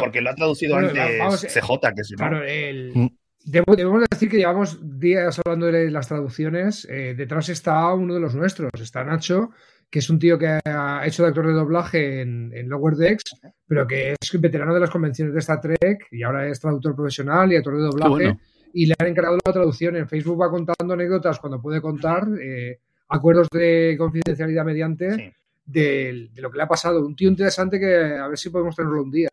[0.00, 2.18] porque lo ha traducido antes CJ, que si no.
[2.18, 3.12] Claro, el,
[3.50, 6.86] Debemos decir que llevamos días hablando de las traducciones.
[6.90, 9.52] Eh, detrás está uno de los nuestros, está Nacho,
[9.88, 13.22] que es un tío que ha hecho de actor de doblaje en, Lower Decks,
[13.66, 17.50] pero que es veterano de las convenciones de Star Trek y ahora es traductor profesional
[17.50, 18.38] y actor de doblaje.
[18.74, 19.96] Y le han encargado la traducción.
[19.96, 25.34] En Facebook va contando anécdotas cuando puede contar, eh, acuerdos de confidencialidad mediante
[25.64, 27.06] de, de, lo que le ha pasado.
[27.06, 29.30] Un tío interesante que a ver si podemos tenerlo un día.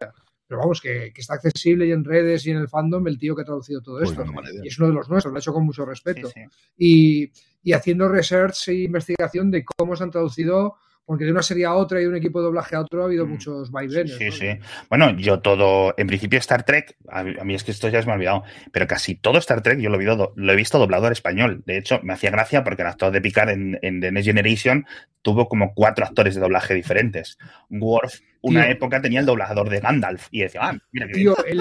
[0.47, 3.41] Pero vamos, que, está accesible y en redes y en el fandom el tío que
[3.41, 4.23] ha traducido todo pues esto.
[4.63, 6.29] y es uno de los nuestros, lo ha hecho con mucho respeto.
[6.77, 7.31] Y,
[7.63, 11.73] y, haciendo research e investigación de cómo se han traducido porque de una serie a
[11.73, 13.29] otra y de un equipo de doblaje a otro ha habido mm.
[13.29, 14.17] muchos vaivenes.
[14.17, 14.57] Sí, sí.
[14.89, 18.13] Bueno, yo todo, en principio Star Trek, a mí, es que esto ya se me
[18.13, 21.05] ha olvidado, pero casi todo Star Trek yo lo he, visto, lo he visto doblado
[21.07, 21.63] al español.
[21.65, 24.85] De hecho, me hacía gracia porque el actor de Picard en, en The Next Generation
[25.21, 27.37] tuvo como cuatro actores de doblaje diferentes.
[27.69, 31.57] Worf, una época tenía el doblador de Gandalf y decía, ah, mira que Tío, en,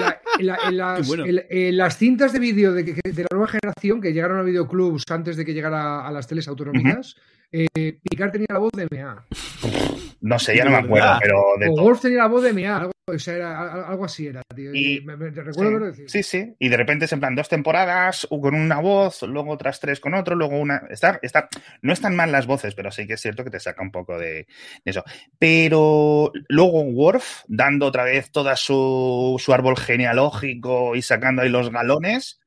[1.77, 5.53] las, cintas de vídeo de, la nueva generación que llegaron a videoclubs antes de que
[5.55, 7.15] llegara a las teles autonómicas,
[7.55, 9.25] eh, Picard tenía la voz de MA.
[10.21, 12.77] No sé, ya no me acuerdo, pero de o Wolf tenía la voz de MA,
[12.77, 14.73] algo, algo así era, tío.
[14.73, 16.09] Y, me, recuerdo sí, decir.
[16.09, 19.79] Sí, sí, y de repente es en plan dos temporadas con una voz, luego otras
[19.79, 20.83] tres con otro, luego una.
[20.89, 21.47] Está, está...
[21.81, 24.17] No están mal las voces, pero sí que es cierto que te saca un poco
[24.17, 24.47] de,
[24.83, 25.03] eso.
[25.37, 31.71] Pero luego Worf, dando otra vez toda su, su árbol genealógico y sacando ahí los
[31.71, 32.39] galones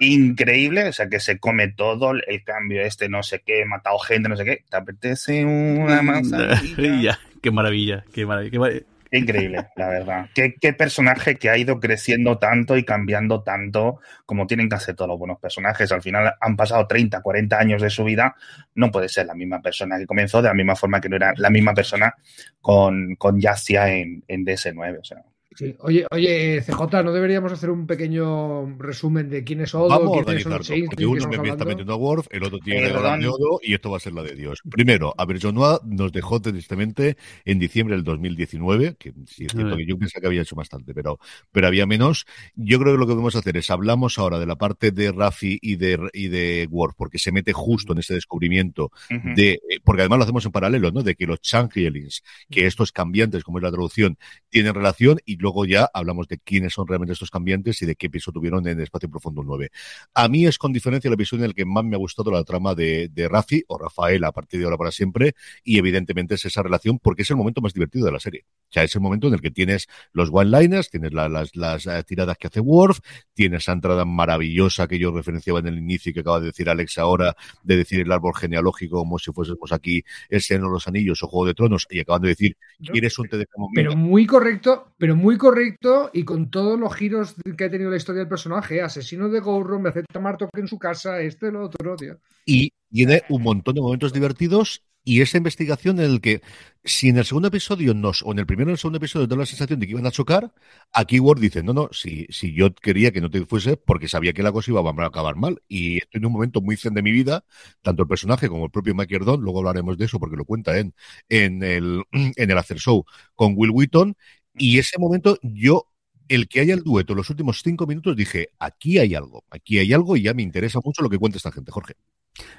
[0.00, 4.28] increíble, o sea, que se come todo el cambio este, no sé qué, matado gente,
[4.28, 4.64] no sé qué.
[4.68, 7.18] ¿Te apetece una manzanilla?
[7.42, 8.84] qué maravilla, qué maravilla.
[9.10, 10.30] Increíble, la verdad.
[10.34, 14.96] ¿Qué, ¿Qué, personaje que ha ido creciendo tanto y cambiando tanto como tienen que hacer
[14.96, 15.92] todos los buenos personajes.
[15.92, 18.34] Al final han pasado 30, 40 años de su vida.
[18.74, 21.32] No puede ser la misma persona que comenzó, de la misma forma que no era
[21.36, 22.12] la misma persona
[22.60, 24.98] con, con Yacia en, en DS9.
[25.00, 25.22] O sea,
[25.54, 25.74] Sí.
[25.78, 29.88] Oye, oye, CJ, ¿no deberíamos hacer un pequeño resumen de quiénes son?
[29.88, 33.28] Vamos a organizarlo, porque uno me está metiendo a Worf, el otro tiene la de
[33.28, 34.60] Odo y esto va a ser la de Dios.
[34.68, 39.96] Primero, Aberjonois nos dejó tristemente en diciembre del 2019, que sí es cierto que yo
[39.96, 41.18] pensé que había hecho bastante, pero,
[41.52, 42.26] pero había menos.
[42.56, 45.58] Yo creo que lo que podemos hacer es, hablamos ahora de la parte de Rafi
[45.62, 49.34] y de, y de Worf, porque se mete justo en ese descubrimiento uh -huh.
[49.36, 51.02] de, porque además lo hacemos en paralelo, ¿no?
[51.02, 54.18] De que los Changelings, que estos cambiantes, como es la traducción,
[54.50, 58.08] tienen relación y luego ya hablamos de quiénes son realmente estos cambiantes y de qué
[58.08, 59.70] peso tuvieron en Espacio Profundo 9.
[60.14, 62.42] A mí es con diferencia el episodio en el que más me ha gustado la
[62.44, 66.46] trama de, de Rafi o Rafael a partir de ahora para siempre y evidentemente es
[66.46, 68.46] esa relación porque es el momento más divertido de la serie.
[68.70, 71.86] O sea, es el momento en el que tienes los one-liners, tienes la, las, las
[71.86, 73.00] uh, tiradas que hace Worf,
[73.34, 76.70] tienes esa entrada maravillosa que yo referenciaba en el inicio y que acaba de decir
[76.70, 80.88] Alex ahora, de decir el árbol genealógico como si fuésemos aquí el Señor de los
[80.88, 82.56] Anillos o Juego de Tronos y acaban de decir,
[82.90, 87.34] ¿quieres un te dejamos Pero muy correcto, pero muy correcto y con todos los giros
[87.56, 88.80] que ha tenido la historia del personaje.
[88.80, 92.18] Asesino de Gowron, me acepta Martok en su casa, este, lo otro, tío.
[92.46, 96.40] Y tiene un montón de momentos divertidos y esa investigación en el que,
[96.82, 99.26] si en el segundo episodio nos, o en el primero o en el segundo episodio
[99.26, 100.50] da la sensación de que iban a chocar,
[100.92, 104.32] aquí Ward dice, no, no, si, si yo quería que no te fuese porque sabía
[104.32, 105.62] que la cosa iba a acabar mal.
[105.68, 107.44] Y estoy en un momento muy zen de mi vida,
[107.82, 110.78] tanto el personaje como el propio Mike Don, luego hablaremos de eso porque lo cuenta
[110.78, 110.94] en,
[111.28, 114.16] en el, en el After Show con Will Wheaton,
[114.56, 115.88] y ese momento yo
[116.28, 119.92] el que haya el dueto los últimos cinco minutos dije, aquí hay algo, aquí hay
[119.92, 121.94] algo y ya me interesa mucho lo que cuenta esta gente, Jorge.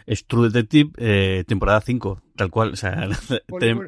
[0.06, 2.72] Es True Detective, eh, temporada 5, tal cual.
[2.72, 3.10] O sea,
[3.60, 3.88] tenemos,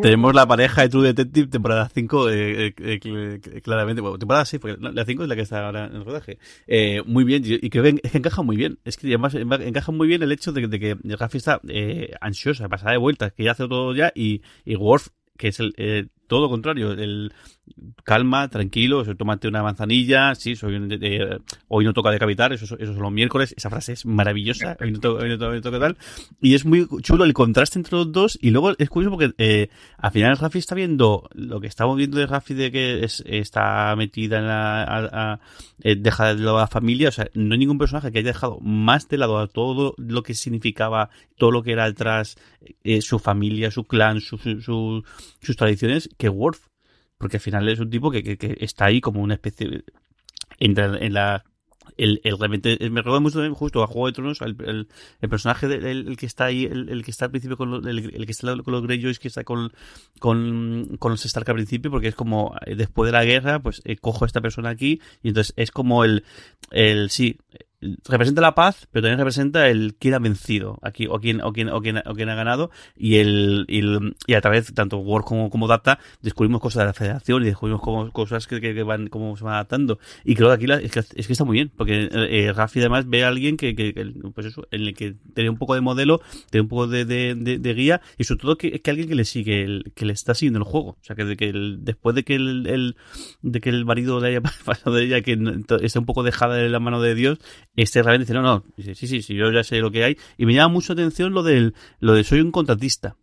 [0.00, 4.00] tenemos la pareja de True Detective, temporada 5, eh, eh, claramente.
[4.00, 6.38] Bueno, temporada 6, porque la 5 es la que está ahora en el rodaje.
[6.68, 8.78] Eh, muy bien, y creo que, es que encaja muy bien.
[8.84, 11.60] Es que además encaja muy bien el hecho de, de que Rafi está
[12.20, 16.12] ansiosa, pasada de vueltas, que ya hace todo ya, y, y Worf, que es el
[16.26, 17.32] todo contrario, el
[18.04, 22.92] calma, tranquilo, tómate una manzanilla, sí, soy un, eh, hoy no toca decapitar, eso, eso
[22.92, 25.96] son los miércoles, esa frase es maravillosa, hoy no, toca, hoy no, tal,
[26.40, 29.70] y es muy chulo el contraste entre los dos, y luego es curioso porque eh,
[29.98, 33.94] al final Rafi está viendo lo que estamos viendo de Rafi de que es, está
[33.96, 35.40] metida en la,
[35.80, 38.32] eh, deja de lado a la familia, o sea, no hay ningún personaje que haya
[38.32, 42.36] dejado más de lado a todo lo que significaba, todo lo que era detrás,
[42.82, 45.04] eh, su familia, su clan, su, su, su,
[45.40, 46.60] sus tradiciones, que Worf
[47.18, 49.84] porque al final es un tipo que, que, está ahí como una especie
[50.58, 51.44] entra en la
[51.96, 54.88] el, el realmente me recuerda mucho justo a Juego de Tronos el,
[55.28, 58.32] personaje del el, que está ahí el, que está al principio con lo, el, que
[58.32, 59.72] está con los Greyjoys que está con
[60.18, 63.96] con, con los Stark al principio porque es como después de la guerra pues eh,
[63.96, 66.24] cojo a esta persona aquí y entonces es como el
[66.70, 67.38] el sí
[67.80, 71.68] representa la paz, pero también representa el quién ha vencido aquí, o quién, o quién,
[71.68, 75.24] o quién, o quién ha ganado, y el, y, el, y a través, tanto Word
[75.24, 79.44] como, Data, descubrimos cosas de la federación y descubrimos como, cosas que, van, cómo se
[79.44, 79.98] van adaptando.
[80.24, 83.08] Y creo que aquí la, es, que, es está muy bien, porque eh, Rafi además
[83.08, 83.94] ve a alguien que, que,
[84.34, 87.34] pues eso, en el que tiene un poco de modelo, tiene un poco de, de,
[87.34, 90.34] de, guía, y sobre todo que, que alguien que le sigue, el, que le está
[90.34, 90.90] siguiendo el juego.
[90.90, 92.96] O sea, que, que el, después de que el, el,
[93.42, 95.38] de que el marido le haya pasado de ella, que
[95.82, 97.38] esté un poco dejada de la mano de Dios,
[97.76, 100.18] este realmente dice, no, no, dice, sí, sí, sí, yo ya sé lo que hay.
[100.36, 103.16] Y me llama mucho atención lo del, lo de soy un contratista.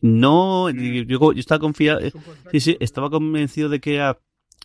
[0.00, 2.00] No, yo, yo estaba confiado,
[2.52, 4.20] sí, sí, estaba convencido de que era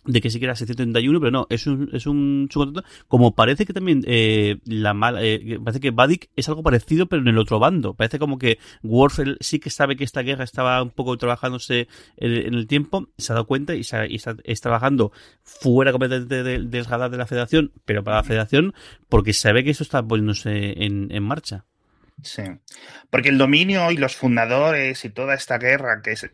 [0.06, 2.88] de que sí que era 671, pero no, es un, es un subcontrato.
[3.08, 7.22] Como parece que también eh, la mala, eh, parece que Badik es algo parecido, pero
[7.22, 7.94] en el otro bando.
[7.94, 12.32] Parece como que Worf sí que sabe que esta guerra estaba un poco trabajándose en,
[12.32, 15.12] en el tiempo, se ha dado cuenta y, se, y está, está, trabajando
[15.42, 18.74] fuera completamente del de radar de la Federación, pero para la Federación,
[19.08, 21.64] porque sabe que eso está poniéndose en, en marcha.
[22.22, 22.42] Sí,
[23.10, 26.30] porque el dominio y los fundadores y toda esta guerra que es,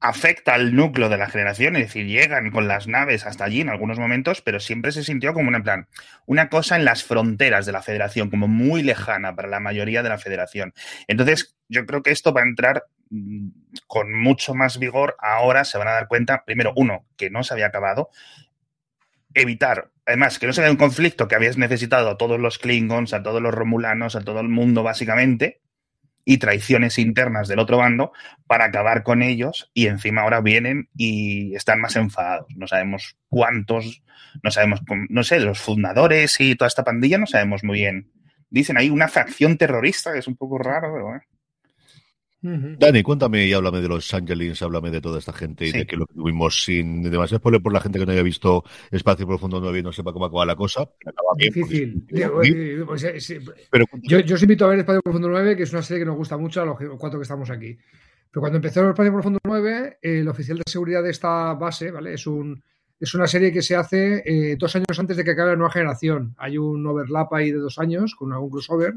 [0.00, 3.70] afecta al núcleo de la generación, es decir, llegan con las naves hasta allí en
[3.70, 5.88] algunos momentos, pero siempre se sintió como una, plan,
[6.26, 10.10] una cosa en las fronteras de la federación, como muy lejana para la mayoría de
[10.10, 10.74] la federación.
[11.08, 13.48] Entonces, yo creo que esto va a entrar mm,
[13.86, 15.16] con mucho más vigor.
[15.18, 18.10] Ahora se van a dar cuenta, primero, uno, que no se había acabado,
[19.34, 23.12] evitar, además, que no se vea un conflicto que habías necesitado a todos los Klingons,
[23.12, 25.60] a todos los Romulanos, a todo el mundo, básicamente,
[26.28, 28.12] y traiciones internas del otro bando
[28.48, 32.48] para acabar con ellos y encima ahora vienen y están más enfadados.
[32.56, 34.02] No sabemos cuántos,
[34.42, 38.10] no sabemos, no sé, los fundadores y toda esta pandilla no sabemos muy bien.
[38.50, 41.22] Dicen hay una facción terrorista que es un poco raro, pero bueno.
[42.78, 45.96] Dani, cuéntame y háblame de los Angelins, háblame de toda esta gente y de que
[45.96, 49.78] lo tuvimos sin demasiado spoiler por la gente que no haya visto Espacio Profundo 9
[49.78, 50.88] y no sepa cómo acaba la cosa.
[51.36, 52.06] Difícil.
[52.08, 52.36] yo,
[54.34, 56.62] os invito a ver Espacio Profundo 9, que es una serie que nos gusta mucho
[56.62, 57.76] a los cuatro que estamos aquí.
[58.30, 62.14] Pero cuando empezó el Espacio Profundo 9, el oficial de seguridad de esta base, ¿vale?
[62.14, 62.62] Es un
[62.98, 65.70] es una serie que se hace eh, dos años antes de que acabe la nueva
[65.70, 66.34] generación.
[66.38, 68.94] Hay un overlap ahí de dos años con algún crossover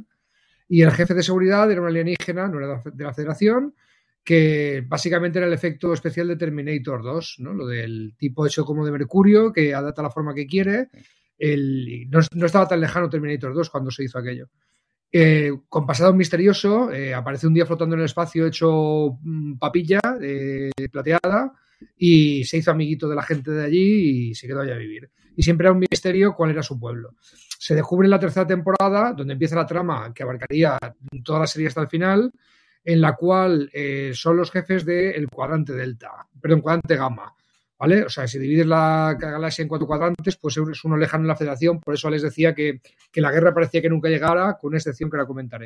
[0.70, 3.74] y el jefe de seguridad era un alienígena, no era de la Federación,
[4.24, 7.54] que básicamente era el efecto especial de Terminator 2, ¿no?
[7.54, 10.90] Lo del tipo hecho como de Mercurio, que adapta la forma que quiere.
[11.40, 14.50] El, no, estaba tan lejano Terminator 2 cuando se hizo aquello.
[15.12, 20.00] Eh, con pasado misterioso, eh, aparece un día flotando en el espacio hecho mm, papilla
[20.22, 21.52] eh, plateada
[21.98, 25.10] y se hizo amiguito de la gente de allí y se quedó allá a vivir.
[25.36, 27.16] Y siempre era un misterio cuál era su pueblo.
[27.62, 30.80] Se descubre en la tercera temporada, donde empieza la trama que abarcaría
[31.26, 32.32] toda la serie hasta el final,
[32.86, 37.36] en la cual eh, son los jefes del cuadrante delta, perdón, cuadrante gamma.
[37.78, 38.04] ¿Vale?
[38.04, 41.36] O sea, si divides la galaxia en cuatro cuadrantes, pues es uno lejano en la
[41.36, 42.80] federación, por eso les decía que,
[43.16, 45.66] la guerra parecía que nunca llegara, con una excepción que la comentaré.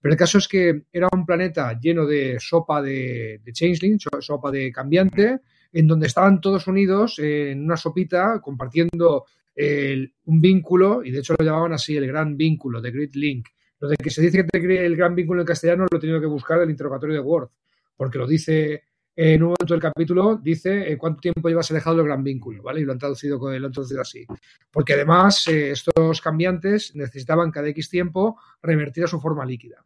[0.00, 4.52] Pero el caso es que era un planeta lleno de sopa de, de changeling, sopa
[4.52, 5.40] de cambiante,
[5.72, 9.24] en donde estaban todos unidos en una sopita compartiendo
[9.56, 13.48] un vínculo, y de hecho lo llamaban así, el gran vínculo, de Great Link.
[13.80, 16.26] Lo de que se dice que el gran vínculo en castellano lo he tenido que
[16.26, 17.50] buscar del interrogatorio de Word,
[17.96, 18.84] porque lo dice
[19.16, 22.80] en un momento del capítulo, dice eh, cuánto tiempo llevas alejado del gran vínculo, ¿vale?
[22.80, 24.26] Y lo han traducido, lo han traducido así.
[24.72, 29.84] Porque además eh, estos cambiantes necesitaban cada X tiempo revertir a su forma líquida.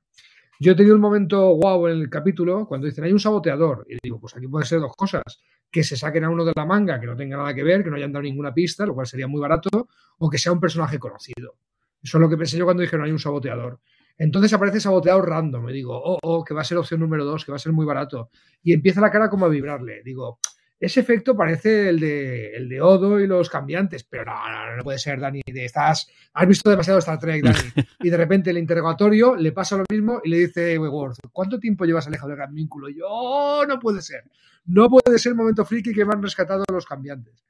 [0.60, 3.86] Yo he tenido un momento guau en el capítulo cuando dicen hay un saboteador.
[3.88, 5.22] Y digo, pues aquí puede ser dos cosas
[5.70, 7.90] que se saquen a uno de la manga, que no tenga nada que ver, que
[7.90, 10.98] no hayan dado ninguna pista, lo cual sería muy barato, o que sea un personaje
[10.98, 11.58] conocido.
[12.02, 13.80] Eso es lo que pensé yo cuando dije no hay un saboteador.
[14.16, 15.64] Entonces aparece saboteador random.
[15.64, 17.72] Me digo, oh, oh, que va a ser opción número dos, que va a ser
[17.72, 18.30] muy barato.
[18.62, 20.02] Y empieza la cara como a vibrarle.
[20.02, 20.40] Digo,
[20.80, 24.84] ese efecto parece el de, el de Odo y los cambiantes, pero no, no, no
[24.84, 25.40] puede ser, Dani.
[25.46, 27.58] estás, has visto demasiado Star Trek, Dani.
[28.00, 31.84] Y de repente el interrogatorio le pasa lo mismo y le dice Wentworth, ¿cuánto tiempo
[31.84, 32.88] llevas alejado del gran vínculo?
[32.88, 34.22] Yo, oh, no puede ser.
[34.66, 37.44] No puede ser el momento friki que me han rescatado los cambiantes.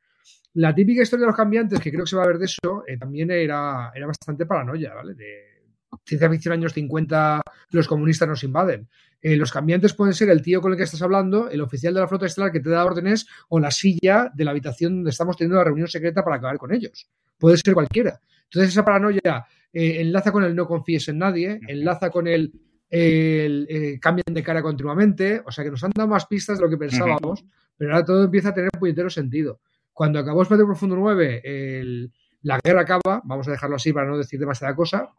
[0.55, 2.85] La típica historia de los cambiantes, que creo que se va a ver de eso,
[2.87, 5.15] eh, también era, era bastante paranoia, ¿vale?
[5.15, 5.48] De
[6.05, 8.89] ciencia ficción años 50, los comunistas nos invaden.
[9.21, 12.01] Eh, los cambiantes pueden ser el tío con el que estás hablando, el oficial de
[12.01, 15.37] la flota estelar que te da órdenes o la silla de la habitación donde estamos
[15.37, 17.09] teniendo la reunión secreta para acabar con ellos.
[17.37, 18.21] Puede ser cualquiera.
[18.45, 22.53] Entonces esa paranoia eh, enlaza con el no confíes en nadie, enlaza con el
[22.91, 26.65] el, eh, cambian de cara continuamente, o sea que nos han dado más pistas de
[26.65, 27.45] lo que pensábamos,
[27.77, 29.61] pero ahora todo empieza a tener puñetero sentido.
[29.93, 31.43] Cuando acabó Espacio Profundo 9,
[32.43, 35.11] la guerra acaba, vamos a dejarlo así para no decir demasiada cosa,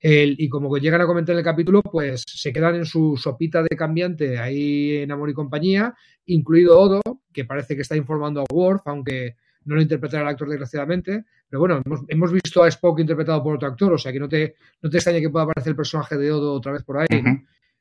[0.00, 3.76] y como llegan a comentar en el capítulo, pues se quedan en su sopita de
[3.76, 5.94] cambiante ahí en Amor y compañía,
[6.26, 7.00] incluido Odo,
[7.32, 11.24] que parece que está informando a Worf, aunque no lo interpretará el actor desgraciadamente.
[11.48, 14.56] Pero bueno, hemos, visto a Spock interpretado por otro actor, o sea que no te,
[14.82, 17.06] no te extraña que pueda aparecer el personaje de Odo otra vez por ahí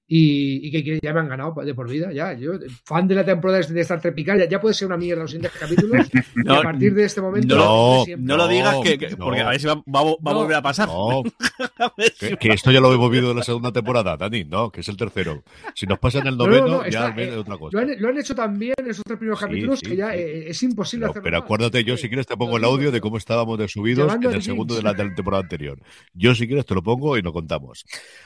[0.05, 2.33] y, que, ya me han ganado de por vida, ya.
[2.33, 5.31] Yo, fan de la temporada de Star Trek ya, ya puede ser una mierda los
[5.31, 6.07] siguientes capítulos.
[6.47, 7.55] a partir de este momento.
[7.55, 10.89] No, no lo digas, que, porque a ver si va, va, a volver a pasar.
[12.39, 14.97] que, esto ya lo hemos visto en la segunda temporada, Dani, no, que es el
[14.97, 15.43] tercero.
[15.73, 17.81] Si nos pasa en el noveno, ya es eh, otra cosa.
[17.81, 21.05] Lo han, hecho tan bien en esos tres primeros capítulos que ya eh, es imposible
[21.05, 21.23] hacerlo.
[21.23, 24.23] Pero acuérdate, yo si quieres te pongo el audio de cómo estábamos de subidos en
[24.23, 25.79] el segundo de la, de la temporada anterior.
[26.13, 27.85] Yo si quieres te lo pongo y lo contamos.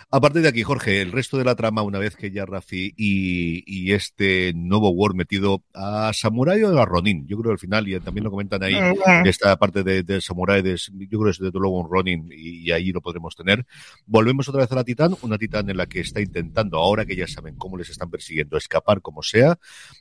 [0.10, 3.92] A partir de aquí, Jorge, el resto de la una vez que ya Rafi y,
[3.92, 7.26] este nuevo War metido a Samurai o a Ronin.
[7.26, 8.76] Yo creo que al final, y también lo comentan ahí,
[9.26, 12.92] esta parte de, Samurai, de, yo creo que es desde luego un Ronin y, ahí
[12.92, 13.66] lo podremos tener.
[14.06, 17.16] Volvemos otra vez a la Titán, una Titán en la que está intentando, ahora que
[17.16, 19.58] ya saben cómo les están persiguiendo, escapar como sea.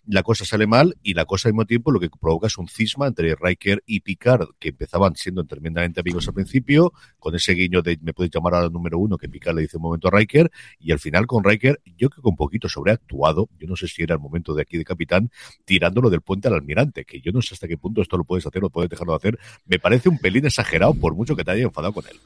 [0.06, 2.68] La cosa sale mal y la cosa al mismo tiempo lo que provoca es un
[2.68, 7.82] cisma entre Riker y Picard, que empezaban siendo tremendamente amigos al principio, con ese guiño
[7.82, 10.50] de me puedes llamar al número uno que Picard le dice un momento a Riker,
[10.78, 14.02] y al final con Riker, yo creo que un poquito sobreactuado, yo no sé si
[14.02, 15.30] era el momento de aquí de capitán,
[15.64, 18.46] tirándolo del puente al almirante, que yo no sé hasta qué punto esto lo puedes
[18.46, 21.50] hacer o puedes dejarlo de hacer, me parece un pelín exagerado por mucho que te
[21.50, 22.16] haya enfadado con él.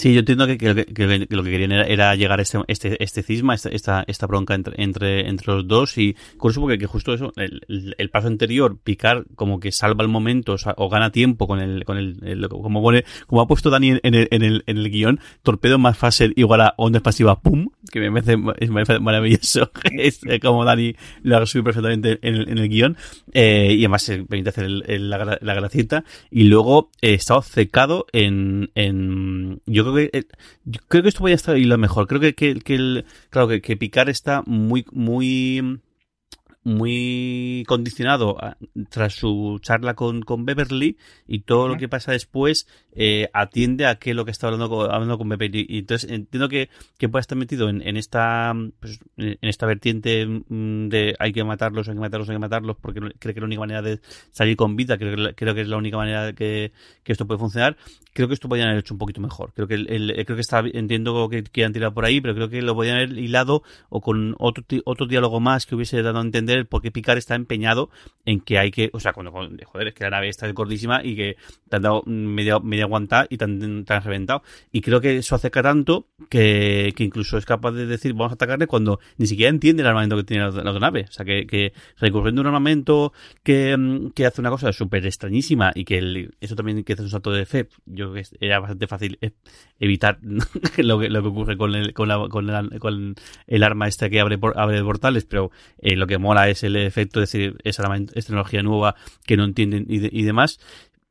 [0.00, 4.02] Sí, yo entiendo que, lo que querían era, llegar a este, este, este cisma, esta,
[4.06, 8.28] esta, bronca entre, entre, entre los dos y curioso porque que justo eso, el, paso
[8.28, 12.80] anterior, picar como que salva el momento o, gana tiempo con el, con el, como
[13.26, 16.62] como ha puesto Dani en el, en el, en el guion, torpedo más fácil igual
[16.62, 18.38] a onda pasiva, pum, que me parece,
[19.00, 22.96] maravilloso, es como Dani lo ha resumido perfectamente en el, en el guion,
[23.34, 28.70] eh, y además se permite hacer la, la gracita, y luego he estado secado en,
[28.74, 30.24] en, yo creo que eh,
[30.88, 32.06] creo que esto podría estar y lo mejor.
[32.06, 35.80] Creo que, que, que el, claro que, que Picar está muy muy
[36.62, 38.36] muy condicionado
[38.90, 43.94] tras su charla con, con Beverly y todo lo que pasa después eh, atiende a
[43.94, 45.64] qué es lo que está hablando con, hablando con Beverly.
[45.68, 50.26] Y entonces entiendo que, que pueda estar metido en, en esta pues, en esta vertiente
[50.26, 53.46] mm, de hay que matarlos, hay que matarlos, hay que matarlos, porque creo que la
[53.46, 54.00] única manera de
[54.30, 57.26] salir con vida, creo que, creo que es la única manera de que, que esto
[57.26, 57.76] puede funcionar.
[58.12, 59.52] Creo que esto podrían haber hecho un poquito mejor.
[59.54, 62.60] Creo que el, creo que está, entiendo que quieran tirar por ahí, pero creo que
[62.60, 66.49] lo podrían haber hilado o con otro, otro diálogo más que hubiese dado a entender
[66.68, 67.90] porque Picard está empeñado
[68.24, 71.16] en que hay que, o sea, cuando, joder, es que la nave está gordísima y
[71.16, 71.36] que
[71.68, 74.42] te han dado media, media aguantada y te han, reventado.
[74.72, 78.34] Y creo que eso acerca tanto que, que, incluso es capaz de decir vamos a
[78.34, 81.06] atacarle cuando ni siquiera entiende el armamento que tiene la, otra nave.
[81.08, 85.84] O sea, que, recurriendo a un armamento que, que hace una cosa súper extrañísima y
[85.84, 89.18] que eso también que hace un salto de fe, yo creo que era bastante fácil
[89.20, 89.32] eh,
[89.78, 90.18] evitar
[90.78, 93.14] lo que, lo que ocurre con el, con, la, con
[93.46, 97.22] el arma esta que abre, abre portales, pero eh, lo que mola es el efecto,
[97.22, 97.82] es decir, esa
[98.14, 98.94] tecnología nueva
[99.26, 100.58] que no entienden y, demás.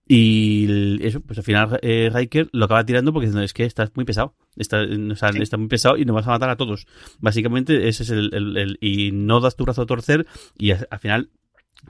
[0.07, 3.91] Y eso, pues al final eh, Riker lo acaba tirando porque diciendo, es que estás
[3.95, 4.33] muy pesado.
[4.55, 6.87] Está, está muy pesado y nos vas a matar a todos.
[7.19, 10.25] Básicamente ese es el, y no das tu brazo a torcer
[10.57, 11.29] y al final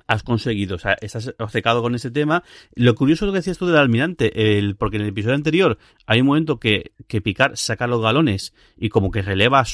[0.08, 2.44] has conseguido, o sea, estás obcecado con ese tema.
[2.76, 5.78] Lo curioso es lo que decías tú del almirante, el, porque en el episodio anterior
[6.06, 9.66] hay un momento que, que Picard saca los galones y como que releva a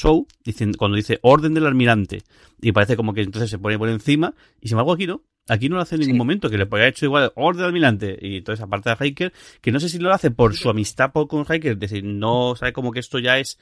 [0.44, 2.22] dicen, cuando dice orden del almirante,
[2.60, 5.22] y parece como que entonces se pone por encima, y sin embargo aquí no.
[5.48, 8.18] Aquí no lo hace en ningún momento, que le podría haber hecho igual orden almirante.
[8.20, 11.44] Y entonces, aparte de Hiker, que no sé si lo hace por su amistad con
[11.44, 13.58] Hiker, es decir, no sabe como que esto ya es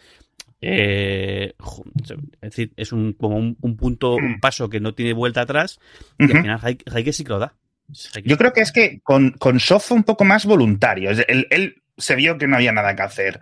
[0.66, 1.54] eh,
[2.40, 4.40] es decir, es un, como un, punto, un mm.
[4.40, 5.78] paso que no tiene vuelta atrás
[6.18, 7.54] y al final Heike sí que lo da.
[8.24, 11.10] Yo creo que es que con, con Sof fue un poco más voluntario.
[11.10, 13.40] Él, se vio que no había nada que hacer.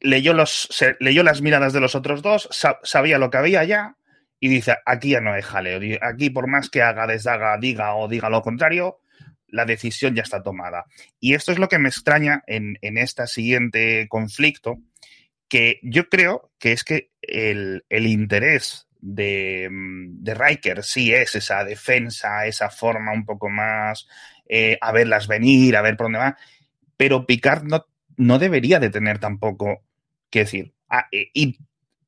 [0.00, 2.48] Leyó, los, leyó las miradas de los otros dos,
[2.82, 3.96] sabía lo que había ya
[4.40, 5.80] y dice, aquí ya no hay jaleo.
[6.00, 9.00] Aquí por más que haga, deshaga, diga o diga lo contrario,
[9.48, 10.86] la decisión ya está tomada.
[11.20, 14.78] Y esto es lo que me extraña en, en este siguiente conflicto,
[15.48, 21.64] que yo creo que es que el, interés de, mm, de, Riker sí es esa
[21.64, 24.08] defensa, esa forma un poco más
[24.48, 26.38] eh, a verlas venir, a ver por dónde va,
[26.96, 27.84] pero Picard no,
[28.16, 29.84] no debería de tener tampoco,
[30.30, 30.72] que decir,
[31.34, 31.58] y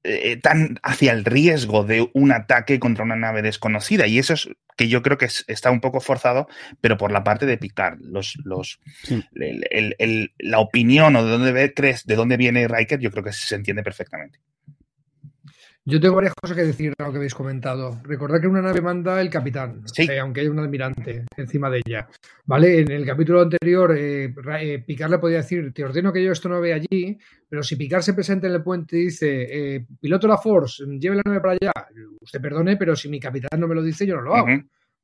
[0.04, 4.06] eh, tan hacia el riesgo de un ataque contra una nave desconocida.
[4.06, 6.48] Y eso es que yo creo que está un poco forzado,
[6.80, 8.00] pero por la parte de Picard.
[8.00, 8.80] Los, los,
[10.38, 13.82] la opinión o de dónde crees, de dónde viene Riker, yo creo que se entiende
[13.82, 14.40] perfectamente.
[15.84, 18.00] Yo tengo varias cosas que decir a lo que habéis comentado.
[18.04, 22.08] Recordad que una nave manda el capitán, eh, aunque haya un almirante encima de ella.
[22.44, 22.82] ¿Vale?
[22.82, 26.48] En el capítulo anterior, eh, eh, Picard le podía decir: Te ordeno que yo esto
[26.48, 27.18] no vea allí,
[27.48, 31.22] pero si Picard se presenta en el puente y dice: Piloto la Force, lleve la
[31.24, 31.72] nave para allá,
[32.20, 34.46] usted perdone, pero si mi capitán no me lo dice, yo no lo hago.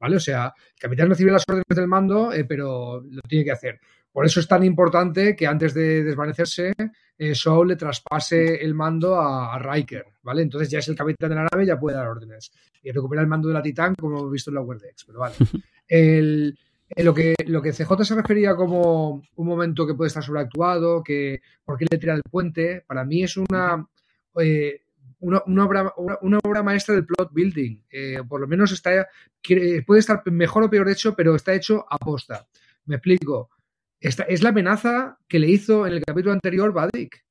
[0.00, 0.14] ¿Vale?
[0.14, 3.80] O sea, el capitán recibe las órdenes del mando, pero lo tiene que hacer.
[4.12, 6.72] Por eso es tan importante que antes de desvanecerse,
[7.18, 7.34] eh,
[7.66, 10.42] le traspase el mando a, Riker, ¿vale?
[10.42, 12.50] Entonces ya es el capitán de la nave, ya puede dar órdenes.
[12.82, 15.34] Y recupera el mando de la Titán, como hemos visto en la Wordex, pero vale.
[16.96, 21.40] lo, que, lo que CJ se refería como un momento que puede estar sobreactuado, que
[21.64, 23.86] por qué le tira el puente, para mí es una...
[24.40, 24.82] Eh,
[25.20, 27.82] una, obra, una, obra, maestra del plot building.
[27.90, 29.08] Eh, por lo menos está
[29.84, 32.46] puede estar mejor o peor hecho, pero está hecho a posta.
[32.86, 33.50] Me explico.
[34.00, 37.24] Esta es la amenaza que le hizo en el capítulo anterior Vadik.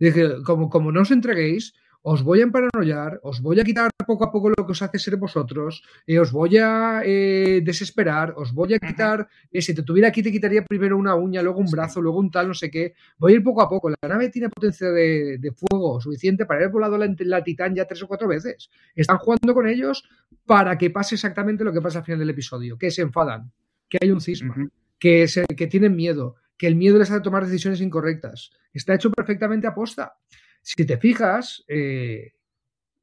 [0.00, 4.24] Dije, como, como no os entreguéis, os voy a emparanoiar, os voy a quitar poco
[4.24, 8.52] a poco lo que os hace ser vosotros, eh, os voy a eh, desesperar, os
[8.52, 11.70] voy a quitar, eh, si te tuviera aquí te quitaría primero una uña, luego un
[11.70, 12.94] brazo, luego un tal, no sé qué.
[13.18, 13.90] Voy a ir poco a poco.
[13.90, 18.02] La nave tiene potencia de, fuego suficiente para haber volado la, la, Titán ya tres
[18.02, 18.70] o cuatro veces.
[18.94, 20.08] Están jugando con ellos
[20.46, 23.52] para que pase exactamente lo que pasa al final del episodio, que se enfadan,
[23.88, 24.54] que hay un cisma
[24.98, 25.26] que,
[25.56, 28.50] que tienen miedo, que el miedo les hace tomar decisiones incorrectas.
[28.72, 30.14] Está hecho perfectamente a posta.
[30.62, 32.32] Si te fijas, eh,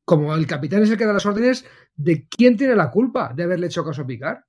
[0.03, 1.65] como el capitán es el que da las órdenes,
[1.95, 4.45] ¿de quién tiene la culpa de haberle hecho caso a Picar?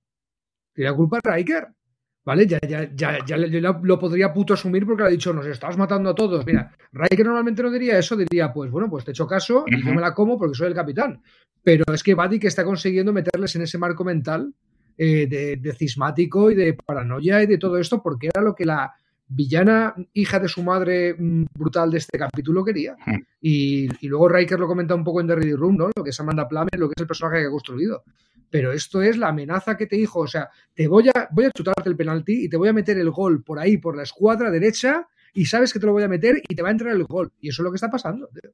[0.75, 1.69] Tiene la culpa Riker.
[2.25, 2.45] ¿Vale?
[2.45, 6.11] Ya, ya, ya, ya lo, podría puto asumir porque le ha dicho, nos estás matando
[6.11, 6.45] a todos.
[6.45, 9.81] Mira, Riker normalmente no diría eso, diría, pues bueno, pues te he hecho caso y
[9.81, 11.23] yo me la como porque soy el capitán.
[11.63, 14.53] Pero es que que está consiguiendo meterles en ese marco mental
[14.99, 18.95] eh, de, cismático y de paranoia y de todo esto, porque era lo que la
[19.29, 22.97] villana hija de su madre mm, brutal de este capítulo quería.
[23.05, 23.21] Hmm.
[23.41, 25.91] Y, luego Riker lo comenta un poco en The Ready Room, ¿no?
[25.95, 28.05] Lo que es Amanda Plame, lo que es el personaje que ha construido.
[28.49, 31.51] Pero esto es la amenaza que te dijo, o sea, te voy a, voy a
[31.51, 34.51] chutarte el penalti y te voy a meter el gol por ahí, por la escuadra
[34.51, 37.05] derecha, y sabes que te lo voy a meter y te va a entrar el
[37.05, 37.33] gol.
[37.41, 38.29] Y eso es lo que está pasando.
[38.29, 38.53] Tío.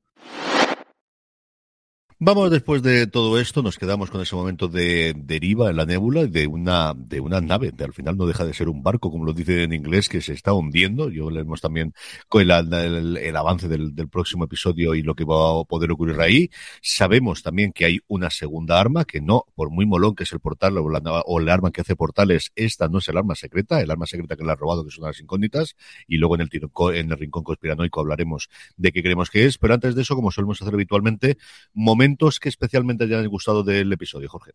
[2.24, 6.24] Vamos después de todo esto, nos quedamos con ese momento de deriva en la nébula
[6.26, 9.24] de una de una nave, de, al final no deja de ser un barco, como
[9.24, 11.10] lo dice en inglés, que se está hundiendo.
[11.10, 11.94] Yo leemos también
[12.28, 16.48] con el, el, avance del, próximo episodio y lo que va a poder ocurrir ahí.
[16.80, 20.38] Sabemos también que hay una segunda arma, que no, por muy molón que es el
[20.38, 23.80] portal o, la, o el arma que hace portales, esta no es el arma secreta,
[23.80, 25.74] el arma secreta que le ha robado, que son las incógnitas,
[26.06, 26.50] y luego en el,
[26.94, 30.30] en el rincón conspiranoico hablaremos de qué creemos que es, pero antes de eso, como
[30.30, 31.36] solemos hacer habitualmente,
[31.74, 34.52] momento que especialmente te hayan gustado del episodio, Jorge.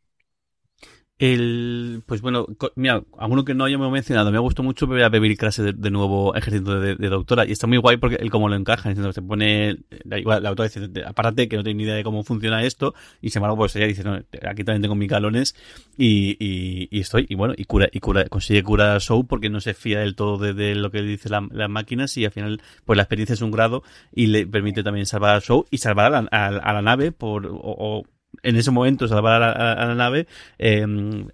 [1.19, 2.45] El, pues bueno,
[2.75, 5.73] mira, alguno que no hayamos mencionado, me ha gustado mucho ver a Baby Crash de,
[5.73, 9.21] de, nuevo ejerciendo de, doctora y está muy guay porque él como lo encaja, se
[9.23, 12.93] pone, la, la autora dice, apárate que no tiene ni idea de cómo funciona esto
[13.19, 15.55] y sin embargo pues ella dice, no, aquí también tengo mis galones
[15.97, 19.49] y, y, y, estoy, y bueno, y cura, y cura, consigue curar a Show porque
[19.49, 22.31] no se fía del todo de, de lo que dice la, las máquinas y al
[22.31, 23.81] final pues la experiencia es un grado
[24.13, 28.03] y le permite también salvar a Show y salvar a la, nave por, o
[28.43, 30.85] en ese momento salvar a la, a la nave eh,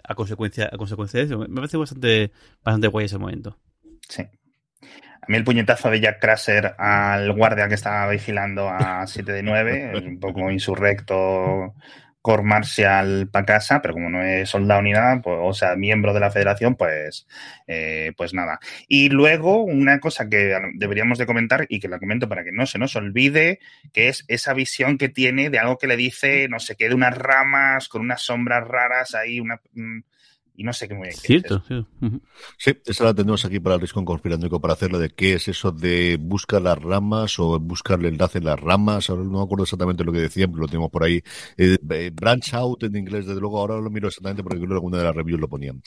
[0.04, 1.39] a consecuencia a consecuencia de eso.
[1.39, 2.32] Me parece bastante
[2.64, 3.58] bastante guay ese momento.
[4.08, 4.24] Sí.
[4.24, 9.41] A mí el puñetazo de Jack Crusher al guardia que estaba vigilando a 7 de
[9.44, 11.74] 9 es un poco insurrecto
[12.24, 16.13] core marcial para casa, pero como no es soldado ni nada, pues, o sea, miembro
[16.13, 17.28] de la federación, pues,
[17.67, 18.59] eh, pues nada.
[18.88, 22.65] Y luego una cosa que deberíamos de comentar y que la comento para que no
[22.65, 23.59] se nos olvide,
[23.91, 26.95] que es esa visión que tiene de algo que le dice, no sé qué, de
[26.95, 29.61] unas ramas con unas sombras raras ahí, una,
[30.56, 31.18] y no sé qué muy bien.
[31.18, 31.86] Cierto, sí.
[32.58, 35.72] sí, esa la tenemos aquí para el risco conspiranoico para hacerla de qué es eso
[35.72, 39.10] de buscar las ramas o buscar el enlace en las ramas.
[39.10, 41.24] Ahora no me acuerdo exactamente lo que decían, pero lo tenemos por ahí.
[41.58, 44.97] Eh, branch out en inglés, desde luego, ahora lo miro exactamente porque creo que alguna
[44.99, 45.82] de las reviews lo ponían.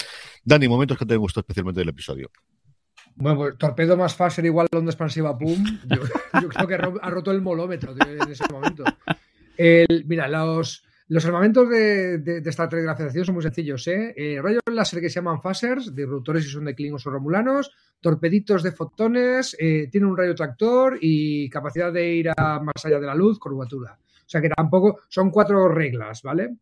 [0.45, 2.31] Dani, momentos que te gustó especialmente del episodio.
[3.15, 5.65] Bueno, pues torpedo más faser igual onda expansiva, pum.
[5.87, 6.03] Yo,
[6.43, 8.85] yo creo que ha roto el molómetro tío, en ese momento.
[9.57, 14.13] El, mira, los los armamentos de, esta Federación son muy sencillos, ¿eh?
[14.17, 18.63] eh rayos láser que se llaman phasers, disruptores si son de Klingons o Romulanos, torpeditos
[18.65, 23.07] de fotones, eh, tiene un rayo tractor y capacidad de ir a más allá de
[23.07, 23.97] la luz, curvatura.
[24.01, 26.57] O sea que tampoco son cuatro reglas, ¿vale?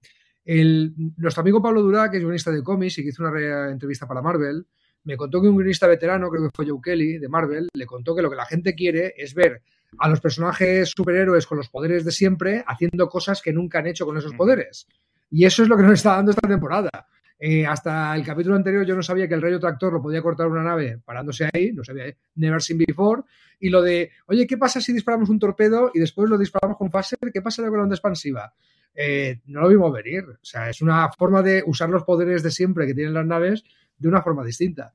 [0.44, 4.06] El, nuestro amigo Pablo Durá, que es guionista de cómics y que hizo una entrevista
[4.06, 4.66] para Marvel,
[5.04, 8.14] me contó que un guionista veterano, creo que fue Joe Kelly, de Marvel, le contó
[8.14, 9.62] que lo que la gente quiere es ver
[9.98, 14.06] a los personajes superhéroes con los poderes de siempre haciendo cosas que nunca han hecho
[14.06, 14.86] con esos poderes.
[15.30, 16.90] Y eso es lo que nos está dando esta temporada.
[17.38, 20.46] Eh, hasta el capítulo anterior yo no sabía que el rayo tractor lo podía cortar
[20.46, 22.16] una nave parándose ahí, no sabía, ¿eh?
[22.36, 23.22] never seen before.
[23.58, 26.90] Y lo de, oye, ¿qué pasa si disparamos un torpedo y después lo disparamos con
[26.90, 27.18] phaser?
[27.32, 28.54] ¿Qué pasa con la onda expansiva?
[28.94, 30.24] Eh, no lo vimos venir.
[30.24, 33.64] O sea, es una forma de usar los poderes de siempre que tienen las naves
[33.98, 34.94] de una forma distinta.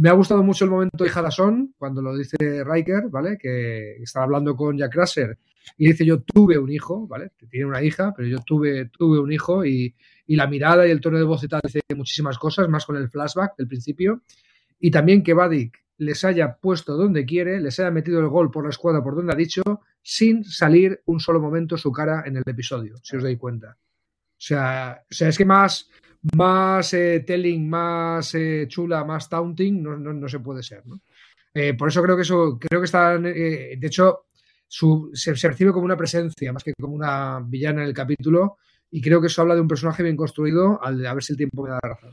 [0.00, 3.36] Me ha gustado mucho el momento de Hadasson, cuando lo dice Riker, ¿vale?
[3.36, 5.36] Que estaba hablando con Jack Crusher
[5.76, 7.32] y dice yo tuve un hijo, ¿vale?
[7.50, 9.94] Tiene una hija, pero yo tuve, tuve un hijo y,
[10.26, 12.96] y, la mirada y el tono de voz y tal dice muchísimas cosas, más con
[12.96, 14.22] el flashback del principio.
[14.78, 18.64] Y también que Vadik les haya puesto donde quiere, les haya metido el gol por
[18.64, 19.62] la escuadra por donde ha dicho,
[20.00, 23.76] sin salir un solo momento su cara en el episodio, si os dais cuenta.
[23.76, 25.90] O sea, o sea es que más,
[26.36, 30.86] más eh, telling, más eh, chula, más taunting, no, no, no, se puede ser.
[30.86, 31.00] ¿no?
[31.54, 34.26] Eh, por eso creo que eso, creo que está, de hecho,
[34.68, 38.58] se, se, recibe como una presencia más que como una villana en el capítulo.
[38.92, 41.36] Y creo que eso habla de un personaje bien construido, al, a ver si el
[41.36, 42.10] tiempo me da razón.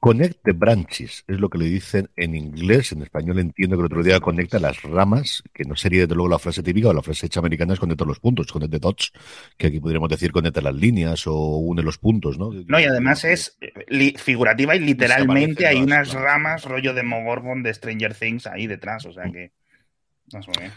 [0.00, 2.92] Connect the branches, es lo que le dicen en inglés.
[2.92, 6.30] En español entiendo que el otro día conecta las ramas, que no sería desde luego
[6.30, 9.12] la frase típica o la frase hecha americana es conectar los puntos, connect the dots,
[9.58, 12.50] que aquí podríamos decir conecta las líneas o une los puntos, ¿no?
[12.66, 13.58] No, y además es
[14.16, 16.24] figurativa y literalmente hay unas claro.
[16.24, 19.52] ramas rollo de Mogorgon de Stranger Things ahí detrás, o sea que...
[20.32, 20.72] No sé bien.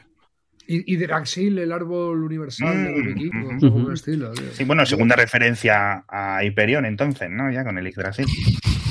[0.68, 3.94] Y, y Draxil, el árbol universal mm, de los vikingos, uh -huh.
[3.94, 4.32] estilo.
[4.32, 4.52] Tío.
[4.52, 7.52] Sí, bueno, segunda referencia a Hyperion entonces, ¿no?
[7.52, 8.26] Ya con el Yggdrasil.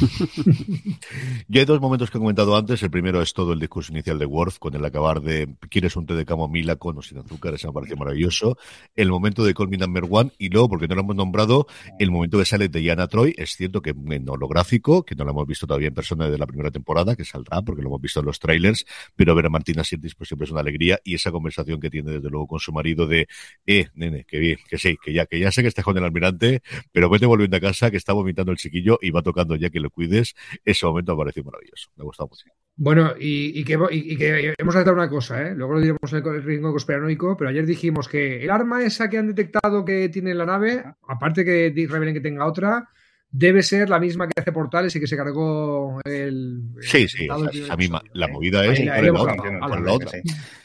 [1.48, 2.82] Yo hay dos momentos que he comentado antes.
[2.82, 6.06] El primero es todo el discurso inicial de Worf con el acabar de ¿quieres un
[6.06, 7.54] té de camomila con o sin azúcar?
[7.54, 8.56] Eso me pareció maravilloso.
[8.94, 11.66] El momento de Call Me Number One y luego, porque no lo hemos nombrado,
[11.98, 13.34] el momento que sale de Diana Troy.
[13.36, 16.46] Es cierto que en holográfico, que no lo hemos visto todavía en persona de la
[16.46, 18.84] primera temporada, que saldrá porque lo hemos visto en los trailers,
[19.16, 22.12] pero ver a Martina Sirtis pues siempre es una alegría y esa conversación que tiene
[22.12, 23.28] desde luego con su marido de
[23.66, 26.04] eh, nene, que bien, que sí, que ya, que ya sé que estás con el
[26.04, 29.70] almirante, pero vete volviendo a casa que está vomitando el chiquillo y va tocando ya
[29.70, 30.34] que lo cuides,
[30.64, 31.90] ese momento me pareció maravilloso.
[31.96, 32.44] Me ha gustado mucho.
[32.74, 35.54] Bueno, y, y, que, y, y que hemos aceptado una cosa, ¿eh?
[35.54, 39.18] luego lo diremos en el ritmo conspiranoico, pero ayer dijimos que el arma esa que
[39.18, 42.88] han detectado que tiene la nave, aparte que revelen que tenga otra,
[43.32, 46.60] debe ser la misma que hace Portales y que se cargó el.
[46.80, 48.02] Sí, sí, esa misma.
[48.12, 48.78] La movida es.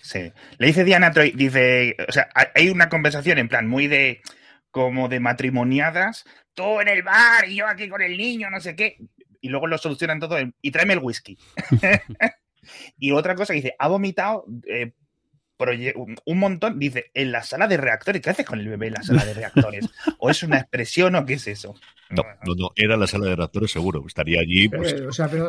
[0.02, 0.32] Sí.
[0.58, 1.96] Le dice Diana Troy, dice.
[2.08, 4.22] O sea, hay una conversación en plan muy de.
[4.70, 6.26] como de matrimoniadas.
[6.54, 8.98] Todo en el bar y yo aquí con el niño, no sé qué.
[9.42, 11.38] Y luego lo solucionan todo y tráeme el whisky.
[13.00, 14.94] y otra cosa que dice, ha vomitado eh,
[16.26, 18.22] un montón, dice, en la sala de reactores.
[18.22, 19.90] ¿Qué haces con el bebé en la sala de reactores?
[20.20, 21.76] ¿O es una expresión o qué es eso?
[22.10, 24.04] No, no, no, era la sala de reactores seguro.
[24.08, 24.96] Estaría allí pues,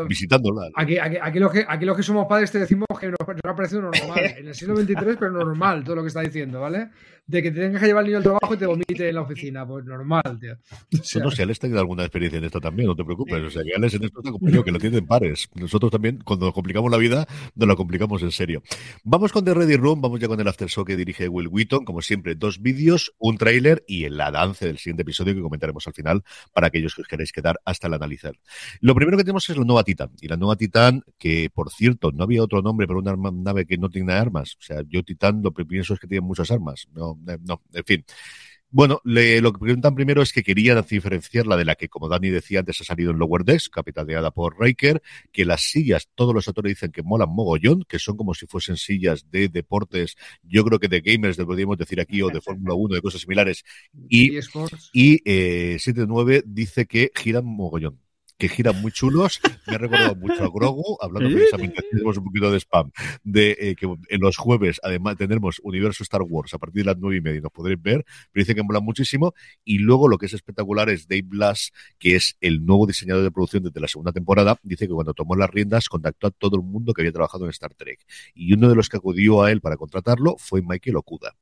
[0.08, 0.68] visitándola.
[0.74, 3.44] Aquí, aquí, aquí, los que, aquí los que somos padres te decimos que nos, nos
[3.44, 4.18] ha parecido normal.
[4.38, 6.90] En el siglo XXIII, pero normal todo lo que está diciendo, ¿vale?
[7.28, 9.20] de que te tengas que llevar el niño al trabajo y te vomite en la
[9.20, 9.66] oficina.
[9.66, 10.56] Pues normal, tío.
[11.18, 13.42] O no sé, Alex tenido alguna experiencia en esto también, no te preocupes.
[13.42, 15.48] O sea, que Alex en esto te acompañó, que lo tienen pares.
[15.54, 18.62] Nosotros también, cuando nos complicamos la vida, nos la complicamos en serio.
[19.04, 21.84] Vamos con The Ready Room, vamos ya con el After Show que dirige Will Wheaton.
[21.84, 25.92] Como siempre, dos vídeos, un tráiler y el avance del siguiente episodio que comentaremos al
[25.92, 28.34] final para aquellos que os queréis quedar hasta el analizar.
[28.80, 30.10] Lo primero que tenemos es la nueva Titan.
[30.20, 33.78] Y la nueva Titan, que por cierto, no había otro nombre para una nave que
[33.78, 34.56] no tiene armas.
[34.58, 36.88] O sea, yo Titan lo que pienso es que tiene muchas armas.
[36.94, 38.04] No, no, en fin.
[38.70, 42.28] Bueno, lo que preguntan primero es que querían diferenciar la de la que, como Dani
[42.28, 45.02] decía antes, ha salido en Lower Decks, capitaneada por Riker,
[45.32, 48.76] que las sillas, todos los actores dicen que molan mogollón, que son como si fuesen
[48.76, 52.96] sillas de deportes, yo creo que de gamers, podríamos decir aquí, o de Fórmula 1,
[52.96, 53.64] de cosas similares.
[54.08, 54.38] Y,
[54.92, 57.98] y eh, 7-9 dice que giran mogollón
[58.38, 59.40] que giran muy chulos.
[59.66, 62.90] Me ha recordado mucho a Grogu, hablando precisamente, tenemos un poquito de spam,
[63.24, 66.98] de eh, que en los jueves, además, tendremos Universo Star Wars a partir de las
[66.98, 69.34] nueve y media, nos podréis ver, pero dice que mola muchísimo.
[69.64, 73.30] Y luego lo que es espectacular es Dave Blass, que es el nuevo diseñador de
[73.30, 76.62] producción desde la segunda temporada, dice que cuando tomó las riendas contactó a todo el
[76.62, 78.00] mundo que había trabajado en Star Trek.
[78.34, 81.34] Y uno de los que acudió a él para contratarlo fue Michael Okuda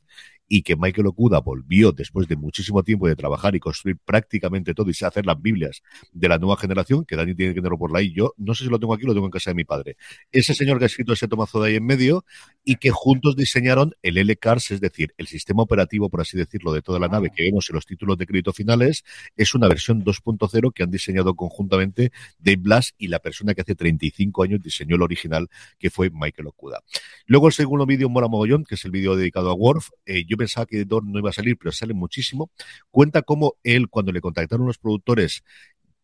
[0.48, 4.90] y que Michael Okuda volvió después de muchísimo tiempo de trabajar y construir prácticamente todo
[4.90, 5.82] y hacer las Biblias
[6.12, 8.12] de la nueva generación, que Dani tiene que tenerlo por ahí.
[8.12, 9.96] Yo no sé si lo tengo aquí, lo tengo en casa de mi padre.
[10.30, 12.24] Ese señor que ha escrito ese tomazo de ahí en medio
[12.64, 16.82] y que juntos diseñaron el L-Cars, es decir, el sistema operativo, por así decirlo, de
[16.82, 19.04] toda la nave que vemos en los títulos de crédito finales,
[19.36, 23.74] es una versión 2.0 que han diseñado conjuntamente Dave Blass y la persona que hace
[23.74, 26.82] 35 años diseñó el original, que fue Michael Okuda.
[27.26, 29.90] Luego el segundo vídeo Mola Mogollón, que es el vídeo dedicado a Worf.
[30.04, 32.50] Eh, yo pensaba que Dorn no iba a salir, pero sale muchísimo.
[32.90, 35.42] Cuenta cómo él, cuando le contactaron los productores,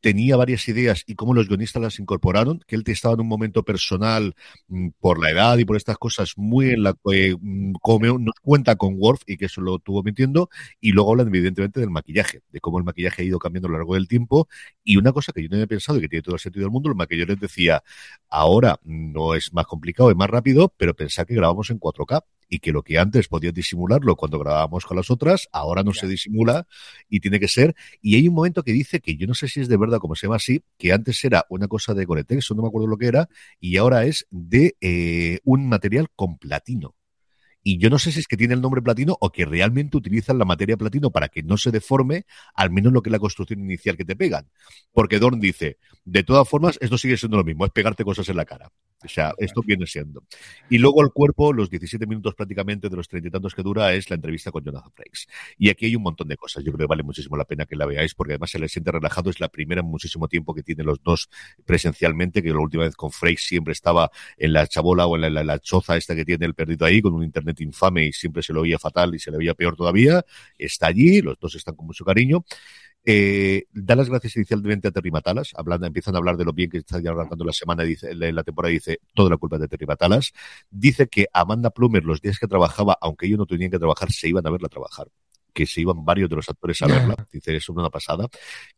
[0.03, 3.63] tenía varias ideas y cómo los guionistas las incorporaron, que él estaba en un momento
[3.63, 4.35] personal
[4.69, 8.35] mm, por la edad y por estas cosas muy en la que mm, como nos
[8.43, 12.43] cuenta con Worf y que eso lo tuvo mintiendo y luego hablan evidentemente del maquillaje,
[12.51, 14.49] de cómo el maquillaje ha ido cambiando a lo largo del tiempo
[14.83, 16.73] y una cosa que yo no había pensado y que tiene todo el sentido del
[16.73, 17.83] mundo, el maquillador decía,
[18.29, 22.23] ahora no es más complicado, es más rápido, pero pensar que grabamos en 4K
[22.53, 26.07] y que lo que antes podías disimularlo cuando grabábamos con las otras, ahora no se
[26.07, 26.67] disimula
[27.09, 27.75] y tiene que ser.
[28.03, 30.15] Y hay un momento que dice que yo no sé si es de verdad como
[30.15, 33.07] se llama así, que antes era una cosa de Goretex, no me acuerdo lo que
[33.07, 36.95] era, y ahora es de eh, un material con platino.
[37.63, 40.39] Y yo no sé si es que tiene el nombre platino o que realmente utilizan
[40.39, 43.61] la materia platino para que no se deforme, al menos lo que es la construcción
[43.61, 44.49] inicial que te pegan.
[44.93, 48.37] Porque Dorn dice, de todas formas, esto sigue siendo lo mismo, es pegarte cosas en
[48.37, 48.71] la cara.
[49.05, 50.23] O sea, esto viene siendo.
[50.71, 53.93] Y luego el cuerpo, los 17 minutos prácticamente de los treinta y tantos que dura,
[53.95, 55.27] es la entrevista con Jonathan Frakes.
[55.59, 56.65] Y aquí hay un montón de cosas.
[56.65, 58.93] Yo creo que vale muchísimo la pena que la veáis porque además se le siente
[58.93, 59.31] relajado.
[59.31, 61.29] Es la primera en muchísimo tiempo que tienen los dos
[61.65, 65.59] presencialmente, que la última vez con Frakes siempre estaba en la chabola o en la,
[65.59, 68.63] choza esta que tiene el perdido ahí, con un internet infame y siempre se lo
[68.63, 70.25] oía fatal y se le veía peor todavía.
[70.59, 72.45] Está allí, los dos están con mucho cariño.
[73.05, 76.71] Eh, da las gracias inicialmente a Terry Matalas, hablando, empiezan a hablar de lo bien
[76.71, 77.83] que está ya arrancando la semana,
[78.13, 80.33] la temporada dice, toda la culpa de Terry Matalas.
[80.71, 84.29] Dice que Amanda Plumer, los días que trabajaba, aunque ellos no tenían que trabajar, se
[84.29, 85.09] iban a verla trabajar
[85.53, 88.29] que se iban varios de los actores a verla, dice, es una pasada,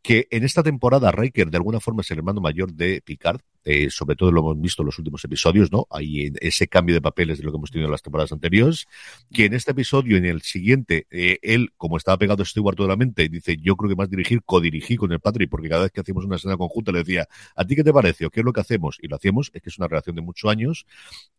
[0.02, 3.88] que en esta temporada Riker de alguna forma es el hermano mayor de Picard, eh,
[3.90, 5.86] sobre todo lo hemos visto en los últimos episodios, ¿no?
[5.90, 8.86] Hay ese cambio de papeles de lo que hemos tenido en las temporadas anteriores,
[9.32, 12.90] que en este episodio en el siguiente, eh, él, como estaba pegado a Stewart toda
[12.90, 15.92] la mente, dice, yo creo que más dirigir, codirigir con el Patrick, porque cada vez
[15.92, 18.26] que hacíamos una escena conjunta le decía, ¿a ti qué te parece?
[18.26, 18.98] ¿O qué es lo que hacemos?
[19.00, 20.86] Y lo hacemos, es que es una relación de muchos años.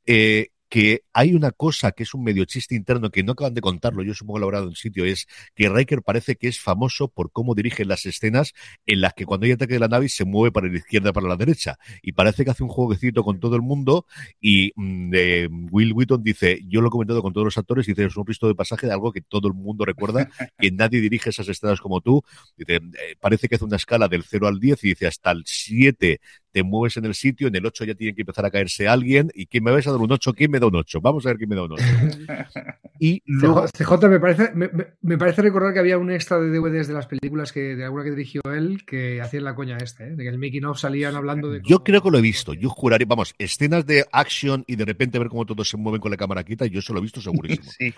[0.05, 3.61] Eh, que hay una cosa que es un medio chiste interno que no acaban de
[3.61, 7.55] contarlo, yo supongo elaborado en sitio, es que Riker parece que es famoso por cómo
[7.55, 8.53] dirige las escenas
[8.85, 11.27] en las que cuando hay ataque de la nave se mueve para la izquierda, para
[11.27, 11.77] la derecha.
[12.01, 14.05] Y parece que hace un jueguecito con todo el mundo
[14.41, 18.17] y mm, Will Wheaton dice, yo lo he comentado con todos los actores, dice, es
[18.17, 21.47] un visto de pasaje de algo que todo el mundo recuerda, que nadie dirige esas
[21.47, 22.23] escenas como tú.
[22.57, 25.43] Dice, eh, parece que hace una escala del 0 al 10 y dice, hasta el
[25.45, 26.19] 7
[26.55, 29.29] te mueves en el sitio, en el 8 ya tiene que empezar a caerse alguien,
[29.35, 30.31] y ¿quién me vais a dar un 8?
[30.31, 31.01] ¿Quién me da un 8?
[31.01, 31.83] Vamos a ver quién me da un 8.
[33.01, 33.65] y luego...
[33.67, 37.51] CJ, me parece, me, parece recordar que había un extra de DVDs de las películas
[37.51, 40.15] que de alguna que dirigió él que hacían la coña esta, ¿eh?
[40.15, 41.61] de que el making of salían hablando de...
[41.61, 45.19] Yo creo que lo he visto, yo juraría, vamos, escenas de action y de repente
[45.19, 47.69] ver cómo todos se mueven con la cámara quita, yo eso lo he visto segurísimo.
[47.77, 47.93] sí.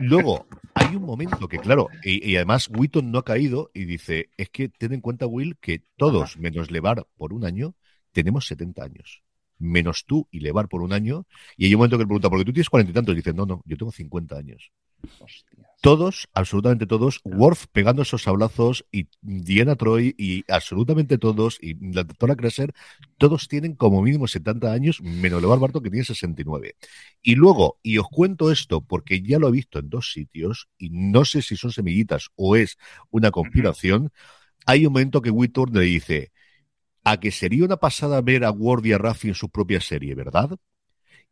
[0.00, 4.48] Luego, hay un momento que, claro, y, además Witton no ha caído y dice, es
[4.50, 7.74] que ten en cuenta, Will, que todos, menos Levar por un año,
[8.12, 9.22] tenemos 70 años.
[9.58, 11.26] Menos tú y Levar por un año.
[11.56, 13.34] Y hay un momento que le pregunta, porque tú tienes cuarenta y tantos, y dice,
[13.34, 14.72] no, no, yo tengo 50 años.
[15.82, 22.04] Todos, absolutamente todos, Worf pegando esos sablazos y Diana Troy y absolutamente todos, y la
[22.04, 22.74] doctora Kresser,
[23.16, 26.74] todos tienen como mínimo 70 años, menos Levar Barto que tiene 69.
[27.22, 30.90] Y luego, y os cuento esto porque ya lo he visto en dos sitios, y
[30.90, 32.76] no sé si son semillitas o es
[33.08, 34.12] una conspiración,
[34.66, 36.32] hay un momento que Whitworth le dice,
[37.10, 40.14] a que sería una pasada ver a Ward y a Raffi en su propia serie,
[40.14, 40.50] ¿verdad?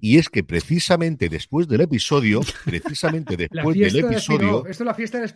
[0.00, 4.64] Y es que precisamente después del episodio, precisamente después del episodio,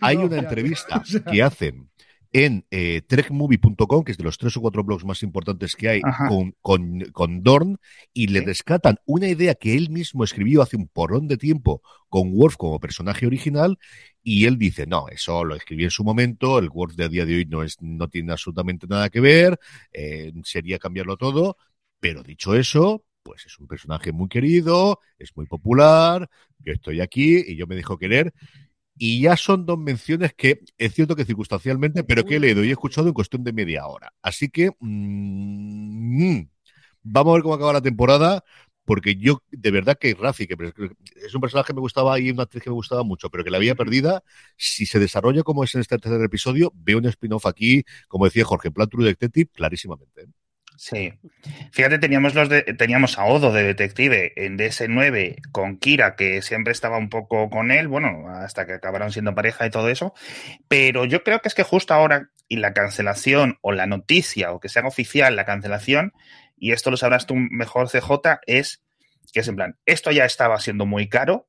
[0.00, 1.88] hay una entrevista que hacen
[2.32, 6.00] en eh, trekmovie.com, que es de los tres o cuatro blogs más importantes que hay,
[6.28, 7.78] con, con, con, Dorn,
[8.12, 12.32] y le rescatan una idea que él mismo escribió hace un porrón de tiempo con
[12.32, 13.78] Worf como personaje original,
[14.22, 17.26] y él dice, no, eso lo escribí en su momento, el Worf de a día
[17.26, 19.58] de hoy no, es, no tiene absolutamente nada que ver,
[19.92, 21.58] eh, sería cambiarlo todo,
[22.00, 26.28] pero dicho eso, pues es un personaje muy querido, es muy popular,
[26.58, 28.32] yo estoy aquí y yo me dejo querer,
[28.96, 32.68] y ya son dos menciones que es cierto que circunstancialmente, pero que he leído y
[32.68, 34.12] he escuchado en cuestión de media hora.
[34.22, 36.42] Así que mmm,
[37.02, 38.44] vamos a ver cómo acaba la temporada,
[38.84, 40.56] porque yo, de verdad que Rafi, que
[41.24, 43.50] es un personaje que me gustaba y una actriz que me gustaba mucho, pero que
[43.50, 44.22] la había perdida,
[44.56, 48.44] si se desarrolla como es en este tercer episodio, veo un spin-off aquí, como decía
[48.44, 50.26] Jorge, en plan True Detective, clarísimamente.
[50.76, 51.12] Sí.
[51.70, 56.72] Fíjate, teníamos los de, teníamos a Odo de detective en DS9 con Kira, que siempre
[56.72, 60.14] estaba un poco con él, bueno, hasta que acabaron siendo pareja y todo eso.
[60.68, 64.60] Pero yo creo que es que justo ahora, y la cancelación, o la noticia, o
[64.60, 66.12] que sea oficial la cancelación,
[66.56, 68.82] y esto lo sabrás tú mejor, CJ, es
[69.32, 71.48] que es en plan, esto ya estaba siendo muy caro,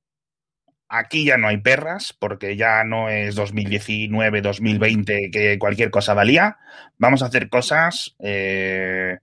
[0.96, 6.58] Aquí ya no hay perras, porque ya no es 2019, 2020, que cualquier cosa valía.
[7.00, 9.18] Vamos a hacer cosas eh,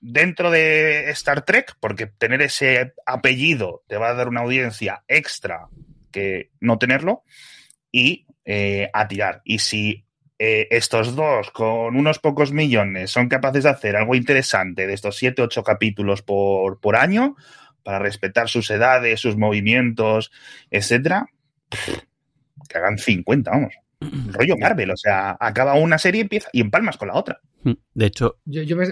[0.00, 5.68] dentro de Star Trek, porque tener ese apellido te va a dar una audiencia extra
[6.10, 7.24] que no tenerlo,
[7.92, 9.42] y eh, a tirar.
[9.44, 10.06] Y si
[10.38, 15.18] eh, estos dos, con unos pocos millones, son capaces de hacer algo interesante de estos
[15.18, 17.36] 7, 8 capítulos por, por año,
[17.82, 20.30] para respetar sus edades, sus movimientos,
[20.70, 21.26] etcétera,
[22.68, 23.74] que hagan 50, vamos.
[24.28, 27.40] Rollo Marvel, o sea, acaba una serie y empieza y empalmas con la otra.
[27.62, 27.72] Hmm.
[27.94, 28.86] De hecho, yo, me,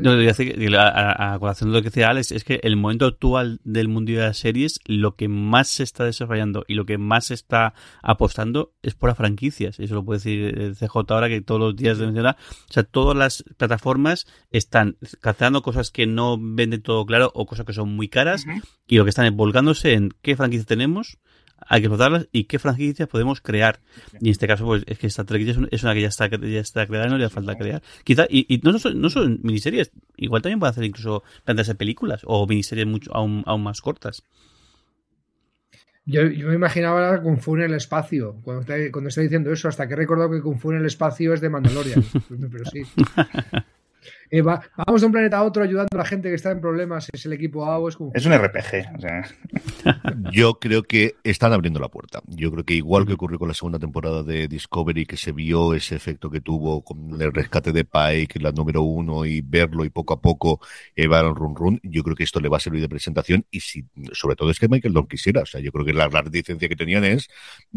[0.00, 3.88] no, decir, a, colación de lo que decía Alex, es que el momento actual del
[3.88, 7.34] mundo de las series, lo que más se está desarrollando y lo que más se
[7.34, 9.80] está apostando es por las franquicias.
[9.80, 12.36] Eso lo puede decir el CJ ahora que todos los días de mencionar.
[12.68, 17.64] O sea, todas las plataformas están cazando cosas que no venden todo claro o cosas
[17.64, 18.44] que son muy caras
[18.86, 21.18] y lo que están es volcándose en qué franquicia tenemos
[21.58, 23.80] hay que explotarlas y qué franquicias podemos crear.
[24.20, 26.60] Y en este caso, pues es que esta Trek es, una que ya está, ya
[26.60, 27.82] está creada y no le falta crear.
[28.04, 32.22] Quizá, y, no, son, no son miniseries, igual también puede hacer incluso plantearse de películas
[32.24, 34.22] o miniseries mucho, aún, aún más cortas.
[36.06, 39.88] Yo, me imaginaba Kung Fu en el espacio, cuando está, cuando está diciendo eso, hasta
[39.88, 42.04] que he recordado que Kung Fu en el espacio es de Mandalorian.
[42.52, 42.82] pero sí.
[44.34, 47.08] Eh, vamos de un planeta a otro ayudando a la gente que está en problemas.
[47.12, 48.82] Es el equipo A es Es un RPG.
[50.32, 52.20] Yo creo que están abriendo la puerta.
[52.26, 55.72] Yo creo que igual que ocurrió con la segunda temporada de Discovery, que se vio
[55.72, 59.90] ese efecto que tuvo con el rescate de Pike, la número uno, y verlo y
[59.90, 60.58] poco a poco
[60.96, 63.84] llevar run run, yo creo que esto le va a servir de presentación y si,
[64.14, 65.42] sobre todo es que Michael no quisiera.
[65.42, 67.28] O sea, yo creo que la, gran reticencia que tenían es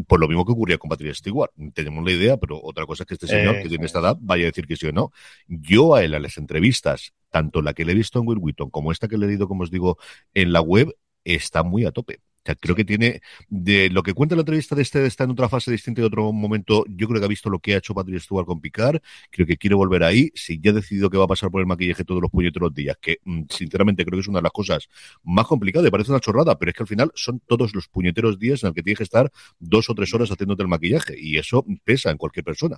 [0.07, 1.51] por lo mismo que ocurría con Patrick Stewart.
[1.75, 4.45] Tenemos la idea, pero otra cosa es que este señor, que tiene esta edad, vaya
[4.45, 5.11] a decir que sí o no.
[5.47, 8.69] Yo a él, a les entrevistas, tanto la que le he visto en Will Wheaton
[8.69, 9.97] como esta que le he leído, como os digo,
[10.33, 12.19] en la web, está muy a tope.
[12.61, 15.71] Creo que tiene, de lo que cuenta la entrevista de este, está en otra fase
[15.71, 18.45] distinta y otro momento, yo creo que ha visto lo que ha hecho Patrick Stewart
[18.45, 21.51] con Picard, creo que quiere volver ahí, si ya ha decidido que va a pasar
[21.51, 24.43] por el maquillaje todos los puñeteros días, que mm, sinceramente creo que es una de
[24.43, 24.87] las cosas
[25.23, 28.39] más complicadas, y parece una chorrada, pero es que al final son todos los puñeteros
[28.39, 31.37] días en el que tienes que estar dos o tres horas haciéndote el maquillaje, y
[31.37, 32.77] eso pesa en cualquier persona.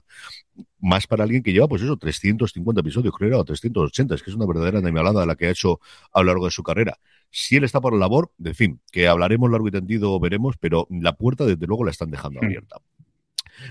[0.81, 4.35] Más para alguien que lleva, pues eso, 350 episodios, creo, o 380, es que es
[4.35, 5.79] una verdadera animalada la que ha hecho
[6.13, 6.99] a lo largo de su carrera.
[7.29, 10.87] Si él está por la labor, en fin, que hablaremos largo y tendido, veremos, pero
[10.89, 12.45] la puerta desde luego la están dejando hmm.
[12.45, 12.77] abierta.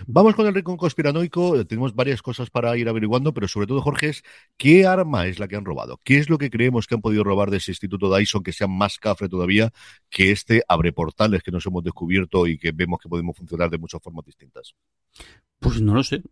[0.06, 1.64] Vamos con el rincón conspiranoico.
[1.66, 4.22] Tenemos varias cosas para ir averiguando, pero sobre todo, Jorge, es
[4.56, 6.00] qué arma es la que han robado.
[6.04, 8.66] ¿Qué es lo que creemos que han podido robar de ese Instituto Dyson que sea
[8.66, 9.72] más cafre todavía
[10.10, 13.78] que este abre portales que nos hemos descubierto y que vemos que podemos funcionar de
[13.78, 14.74] muchas formas distintas?
[15.58, 16.22] Pues no lo sé.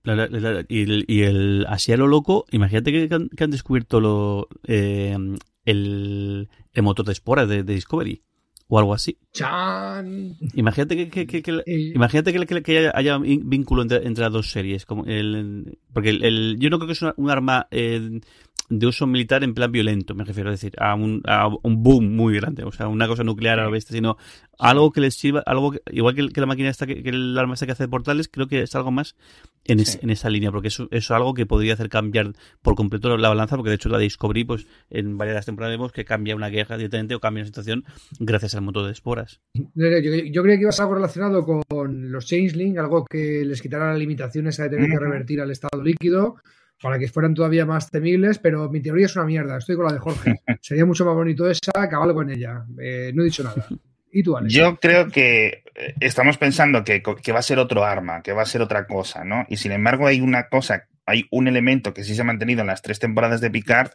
[0.68, 5.16] y, el, así a lo loco, imagínate que, han, descubierto lo, eh,
[5.64, 6.48] el,
[6.80, 8.22] motor de espora de Discovery
[8.68, 9.18] o algo así.
[9.32, 10.36] ¡Chan!
[10.54, 11.62] Imagínate que, que, que,
[11.94, 14.86] imagínate que, haya, vínculo entre, entre, las dos series.
[14.86, 18.20] Como el, porque el, yo no creo que es un arma eh,
[18.68, 22.16] de uso militar en plan violento, me refiero a decir, a un, a un boom
[22.16, 24.16] muy grande, o sea, una cosa nuclear a la bestia, sino
[24.58, 27.72] algo que les sirva, algo igual que, la máquina esta, que, el arma esta que
[27.72, 29.16] hace portales, creo que es algo más
[29.64, 33.28] en, en esa línea, porque eso es algo que podría hacer cambiar por completo la
[33.28, 36.76] balanza, porque de hecho la Discovery, pues en varias temporadas vemos que cambia una guerra
[36.76, 37.84] directamente o cambia una situación
[38.18, 39.40] gracias al motor de esporas.
[39.54, 43.62] Yo, yo creía que iba a ser algo relacionado con los Changeling, algo que les
[43.62, 46.36] quitara las limitaciones a tener que revertir al estado líquido
[46.80, 49.58] para que fueran todavía más temibles, pero mi teoría es una mierda.
[49.58, 50.40] Estoy con la de Jorge.
[50.60, 52.64] Sería mucho más bonito esa, acabarlo con ella.
[52.80, 53.66] Eh, no he dicho nada.
[54.12, 54.52] ¿Y tú, Alex?
[54.52, 58.42] Yo creo que eh, estamos pensando que, que, va a ser otro arma, que va
[58.42, 59.44] a ser otra cosa, ¿no?
[59.48, 62.68] Y sin embargo hay una cosa, hay un elemento que sí se ha mantenido en
[62.68, 63.90] las tres temporadas de Picard,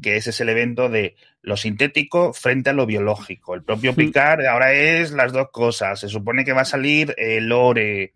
[0.00, 3.54] que es ese elemento de lo sintético frente a lo biológico.
[3.54, 6.00] El propio Picard ahora es las dos cosas.
[6.00, 8.14] Se supone que va a salir el Lore,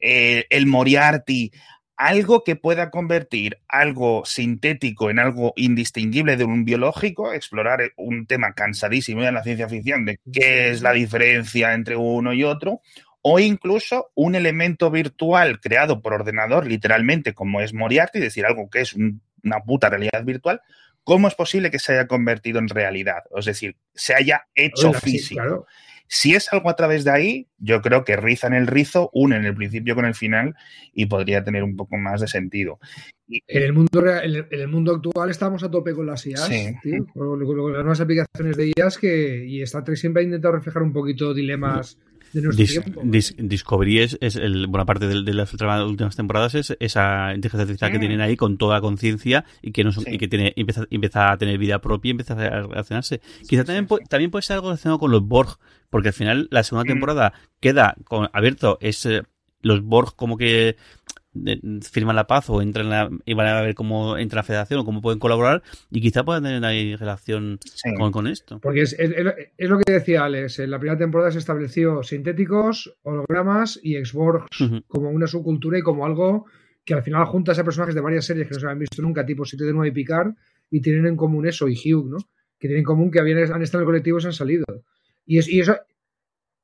[0.00, 1.52] eh, el Moriarty
[1.96, 8.54] algo que pueda convertir algo sintético en algo indistinguible de un biológico, explorar un tema
[8.54, 12.80] cansadísimo en la ciencia ficción de qué es la diferencia entre uno y otro,
[13.22, 18.82] o incluso un elemento virtual creado por ordenador, literalmente, como es Moriarty, decir, algo que
[18.82, 20.60] es una puta realidad virtual,
[21.04, 23.22] ¿cómo es posible que se haya convertido en realidad?
[23.36, 25.66] Es decir, se haya hecho físico.
[26.06, 29.54] Si es algo a través de ahí, yo creo que rizan el rizo, unen el
[29.54, 30.54] principio con el final
[30.92, 32.78] y podría tener un poco más de sentido.
[33.28, 36.50] En el mundo en el mundo actual estamos a tope con las IAS,
[37.14, 41.32] con, las nuevas aplicaciones de IAS que y Trek siempre ha intentado reflejar un poquito
[41.32, 41.98] dilemas
[42.34, 48.20] Discovery es, el, buena parte de, las últimas temporadas es esa inteligencia artificial que tienen
[48.20, 52.08] ahí con toda conciencia y que no y que tiene empieza, a tener vida propia
[52.08, 53.20] y empieza a relacionarse.
[53.48, 55.58] Quizá también, también puede ser algo relacionado con los Borg,
[55.90, 56.92] porque al final la segunda mm.
[56.92, 59.22] temporada queda con, abierto es eh,
[59.62, 60.76] los Borg como que
[61.82, 65.02] firman la paz o entran y van a ver cómo entra la federación o cómo
[65.02, 67.58] pueden colaborar y quizá puedan tener ahí relación
[68.12, 68.60] con, esto.
[68.60, 68.96] Porque es,
[69.58, 74.46] lo que decía Alex, en la primera temporada se estableció sintéticos, hologramas y exborgs
[74.86, 76.46] como una subcultura y como algo
[76.84, 79.24] que al final junta a personajes de varias series que no se habían visto nunca,
[79.24, 80.34] tipo 7 de 9 y Picard,
[80.70, 82.18] y tienen en común eso, y Hugh, ¿no?
[82.58, 84.64] Que tienen en común que habían, han estado en el colectivo y se han salido.
[85.26, 85.76] Y, y eso,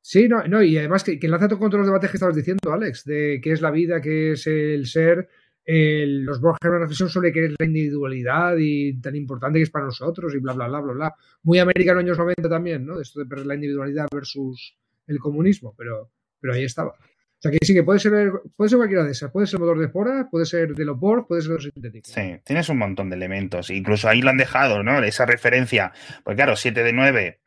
[0.02, 2.72] Sí, no, no, y además que, que enlaza con todos los debates que estabas diciendo,
[2.72, 5.28] Alex, de qué es la vida, qué es el ser.
[5.66, 9.84] los Borges una reflexión sobre qué es la individualidad y tan importante que es para
[9.86, 11.14] nosotros y bla, bla, bla, bla, bla.
[11.42, 13.00] Muy americano años 90 también, ¿no?
[13.00, 14.76] Esto de la individualidad versus
[15.06, 16.90] el comunismo, pero, pero ahí estaba.
[16.92, 19.30] O sea que sí que puede ser, puede ser cualquiera de esas.
[19.30, 22.12] Puede ser motor de espora, puede ser de los Borg, puede ser de los sintéticos.
[22.12, 23.70] Sí, tienes un montón de elementos.
[23.70, 25.02] Incluso ahí lo han dejado, ¿no?
[25.02, 25.92] Esa referencia.
[26.22, 27.40] Pues claro, 7 de 9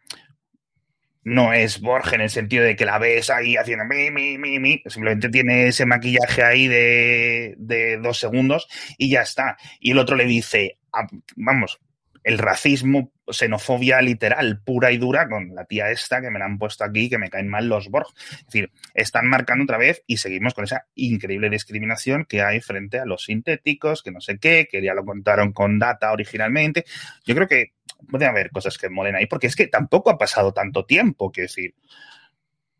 [1.24, 4.59] no es Borges en el sentido de que la ves ahí haciendo mi, mi, mi,
[4.59, 4.82] mi.
[4.88, 8.67] Simplemente tiene ese maquillaje ahí de, de dos segundos
[8.97, 9.57] y ya está.
[9.80, 11.80] Y el otro le dice, ah, vamos,
[12.24, 16.57] el racismo, xenofobia literal, pura y dura, con la tía esta que me la han
[16.57, 18.07] puesto aquí, que me caen mal los Borg.
[18.32, 22.99] Es decir, están marcando otra vez y seguimos con esa increíble discriminación que hay frente
[22.99, 26.86] a los sintéticos, que no sé qué, que ya lo contaron con Data originalmente.
[27.26, 27.74] Yo creo que
[28.09, 31.43] puede haber cosas que molen ahí, porque es que tampoco ha pasado tanto tiempo, que
[31.43, 31.75] decir,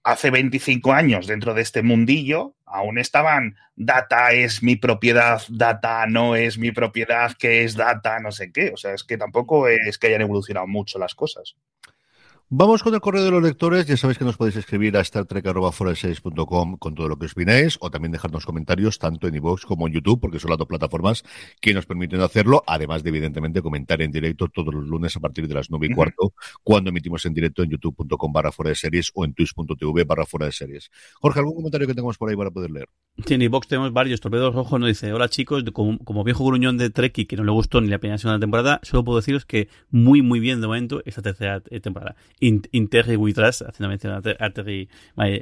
[0.04, 6.36] hace 25 años dentro de este mundillo, aún estaban data es mi propiedad, data no
[6.36, 8.72] es mi propiedad, que es data, no sé qué.
[8.74, 11.56] O sea, es que tampoco es que hayan evolucionado mucho las cosas.
[12.50, 13.88] Vamos con el correo de los lectores.
[13.88, 17.90] Ya sabéis que nos podéis escribir a startrek.com con todo lo que os opináis o
[17.90, 21.24] también dejarnos comentarios tanto en iVoox como en YouTube, porque son las dos plataformas
[21.62, 25.48] que nos permiten hacerlo, además de, evidentemente, comentar en directo todos los lunes a partir
[25.48, 26.34] de las nueve y cuarto,
[26.64, 30.46] cuando emitimos en directo en youtube.com barra fuera de series o en twitch.tv barra fuera
[30.46, 30.92] de series.
[31.22, 32.88] Jorge, ¿algún comentario que tengamos por ahí para poder leer?
[33.26, 34.22] Sí, en iVoox tenemos varios.
[34.22, 37.52] Torpedos Rojo nos dice, hola chicos, como, viejo gruñón de Trek y que no le
[37.52, 41.02] gustó ni la primera segunda temporada, solo puedo deciros que muy, muy bien de momento
[41.06, 44.90] esta tercera temporada Interri Witras, haciendo mención a Terry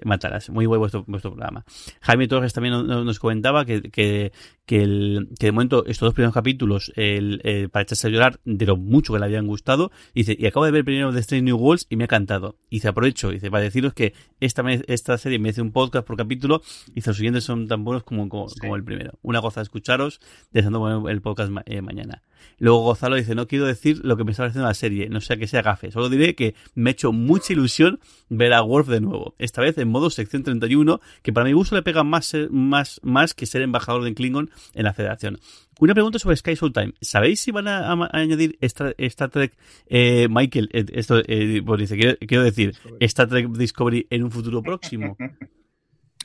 [0.04, 0.50] Mataras.
[0.50, 1.66] Muy bueno vuestro, vuestro programa.
[2.02, 4.32] Jaime Torres también nos comentaba que, que,
[4.72, 8.66] que, el, que de momento estos dos primeros capítulos, el, para echarse a llorar de
[8.66, 11.58] lo mucho que le habían gustado, dice, y acabo de ver primero de Strange New
[11.58, 12.56] Worlds y me ha encantado.
[12.70, 16.16] Y se aprovecho, dice, para deciros que esta, esta serie me hace un podcast por
[16.16, 16.62] capítulo,
[16.96, 18.48] y los siguientes son tan buenos como, como,
[18.78, 19.20] el primero.
[19.22, 20.22] Una goza de escucharos,
[20.54, 22.24] deseando el podcast eh, mañana.
[22.58, 25.38] Luego Gonzalo dice, no quiero decir lo que me está pareciendo la serie, no sea
[25.38, 28.00] que sea gafe, solo diré que me ha hecho mucha ilusión
[28.30, 31.76] ver a Worf de nuevo, esta vez en modo sección 31, que para mi gusto
[31.76, 35.40] le pega más, más, más que ser embajador de Klingon en la federación.
[35.80, 36.94] Una pregunta sobre Sky Time.
[37.02, 39.54] ¿Sabéis si van a, añadir Star, Trek,
[39.88, 44.32] eh, Michael, eh, esto eh, pues dice, quiero, quiero, decir, Star Trek Discovery en un
[44.32, 45.18] futuro próximo?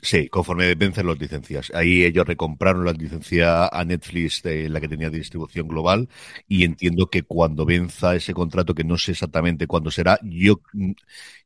[0.01, 1.71] Sí, conforme vencen las licencias.
[1.73, 6.07] Ahí ellos recompraron la licencia a Netflix, de la que tenía distribución global,
[6.47, 10.61] y entiendo que cuando venza ese contrato, que no sé exactamente cuándo será, yo,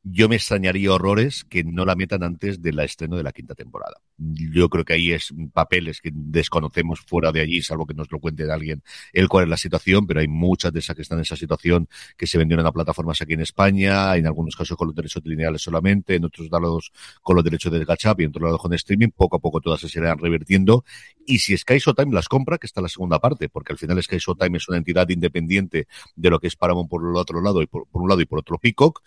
[0.02, 3.96] yo me extrañaría horrores que no la metan antes del estreno de la quinta temporada.
[4.18, 8.20] Yo creo que ahí es papeles que desconocemos fuera de allí, salvo que nos lo
[8.20, 8.82] cuente alguien
[9.12, 11.88] el cuál es la situación, pero hay muchas de esas que están en esa situación
[12.16, 15.62] que se vendieron a plataformas aquí en España, en algunos casos con los derechos lineales
[15.62, 16.92] solamente, en otros lados
[17.22, 19.80] con los derechos de gachap y en otros lados con streaming, poco a poco todas
[19.80, 20.84] se irán revirtiendo.
[21.26, 24.18] Y si Sky Showtime las compra, que está la segunda parte, porque al final Sky
[24.18, 25.86] Showtime es una entidad independiente
[26.16, 28.26] de lo que es Paramount por el otro lado y por, por un lado y
[28.26, 29.02] por otro Peacock,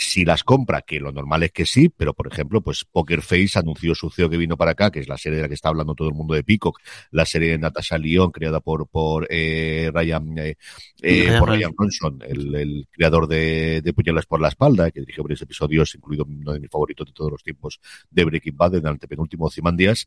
[0.00, 3.58] si las compra, que lo normal es que sí, pero por ejemplo, pues Poker Face
[3.58, 5.68] anunció su CEO que vino para acá, que es la serie de la que está
[5.68, 6.80] hablando todo el mundo de Peacock,
[7.10, 10.54] la serie de Natasha Lyon, creada por, por eh, Ryan, eh,
[11.02, 15.22] eh por Ryan Ronson, el, el, creador de, de Puñales por la espalda, que dirigió
[15.22, 17.78] varios episodios, incluido uno de mis favoritos de todos los tiempos
[18.10, 20.06] de Breaking Bad, en el antepenúltimo Cimandias,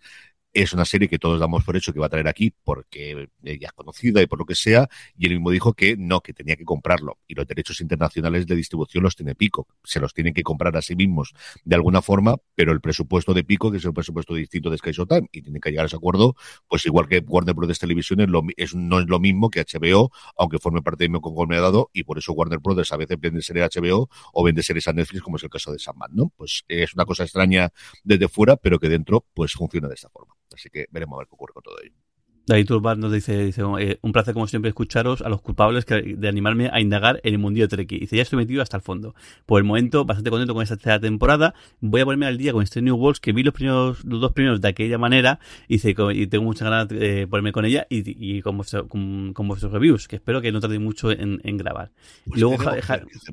[0.54, 3.68] es una serie que todos damos por hecho que va a traer aquí porque ella
[3.68, 4.88] es conocida y por lo que sea,
[5.18, 7.18] y él mismo dijo que no, que tenía que comprarlo.
[7.28, 9.68] Y los derechos internacionales de distribución los tiene Pico.
[9.84, 11.34] Se los tienen que comprar a sí mismos
[11.64, 14.92] de alguna forma, pero el presupuesto de Pico, que es el presupuesto distinto de Sky
[14.92, 16.36] Showtime, y tienen que llegar a ese acuerdo,
[16.68, 17.80] pues igual que Warner Bros.
[17.80, 21.90] Television es, es no es lo mismo que HBO, aunque forme parte de mi conglomerado,
[21.94, 22.92] y por eso Warner Bros.
[22.92, 25.80] a veces vende series HBO o vende series a Netflix, como es el caso de
[25.80, 26.32] Sandman, ¿no?
[26.36, 27.72] Pues es una cosa extraña
[28.04, 30.36] desde fuera, pero que dentro, pues funciona de esta forma.
[30.54, 31.96] Así que veremos a ver qué ocurre con todo ello.
[32.46, 36.28] David Turban nos dice, dice eh, un placer como siempre escucharos a los culpables de
[36.28, 38.00] animarme a indagar en el mundillo Treki.
[38.00, 39.16] Dice, ya estoy metido hasta el fondo.
[39.46, 41.54] Por el momento, bastante contento con esta tercera temporada.
[41.80, 44.34] Voy a ponerme al día con este New Worlds, que vi los primeros, los dos
[44.34, 45.40] primeros de aquella manera,
[45.70, 50.42] dice, y tengo muchas ganas de ponerme con ella y, con, vuestros reviews, que espero
[50.42, 51.92] que no tarde mucho en, grabar.
[52.28, 52.58] Pues luego,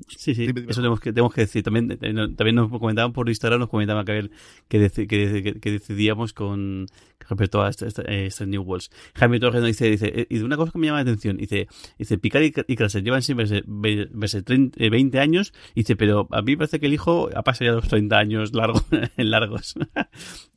[0.09, 1.65] sí, sí, eso tenemos que, tenemos que decir.
[1.65, 4.31] También, eh, también nos comentaban por Instagram, nos comentaban que,
[4.69, 6.87] que, que, que decidíamos con
[7.29, 8.91] respecto a este, este, este New Worlds.
[9.15, 11.69] Jaime Torres dice, dice, eh, y de una cosa que me llama la atención, dice,
[11.99, 16.81] dice Picard y, y llevan siempre verse, 20 eh, años, dice, pero a mí parece
[16.81, 18.85] que el hijo ha pasado ya los 30 años largos,
[19.17, 19.75] largos.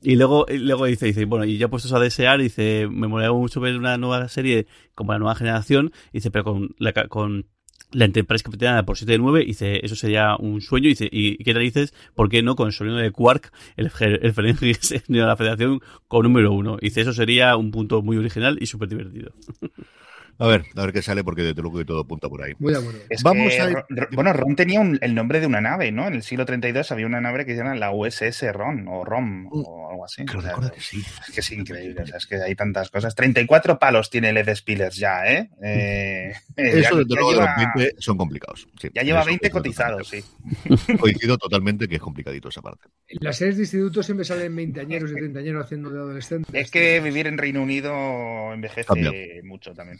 [0.01, 3.59] y luego, luego dice, dice, bueno, y ya puestos a desear, dice, me molaría mucho
[3.59, 7.47] ver una nueva serie como la nueva generación, dice, pero con, la, con
[7.93, 11.53] la Enterprise capitaneada por 7 de 9, dice, eso sería un sueño, dice, ¿y qué
[11.53, 11.93] te dices?
[12.13, 14.33] ¿Por qué no con el sonido de Quark, el, el
[15.07, 16.77] de la Federación con número 1?
[16.81, 19.31] Dice, eso sería un punto muy original y súper divertido.
[20.39, 22.53] A ver, a ver qué sale, porque desde luego que todo apunta por ahí.
[22.59, 22.99] Muy bueno.
[23.23, 23.85] Vamos a...
[24.11, 26.07] bueno, Ron tenía el nombre de una nave, ¿no?
[26.07, 29.43] En el siglo 32 había una nave que se llama la USS Ron, o ROM,
[29.43, 29.49] mm.
[29.51, 30.25] o algo así.
[30.25, 31.03] Creo, que sí.
[31.27, 33.15] Es que es increíble, o sea, es que hay tantas cosas.
[33.15, 35.49] 34 palos tiene el Ed Spillers ya, ¿eh?
[35.61, 37.55] eh, eso, desde luego, lleva...
[37.57, 38.67] de los 20 son complicados.
[38.93, 40.23] ya lleva 20 cotizados, sí.
[40.99, 42.87] Coincido totalmente que es complicadito esa parte.
[43.21, 46.53] Las series de instituto siempre salen veinteañeros y treintañeros haciendo de adolescentes.
[46.53, 47.93] Es que vivir en Reino Unido
[48.53, 49.99] envejece mucho también.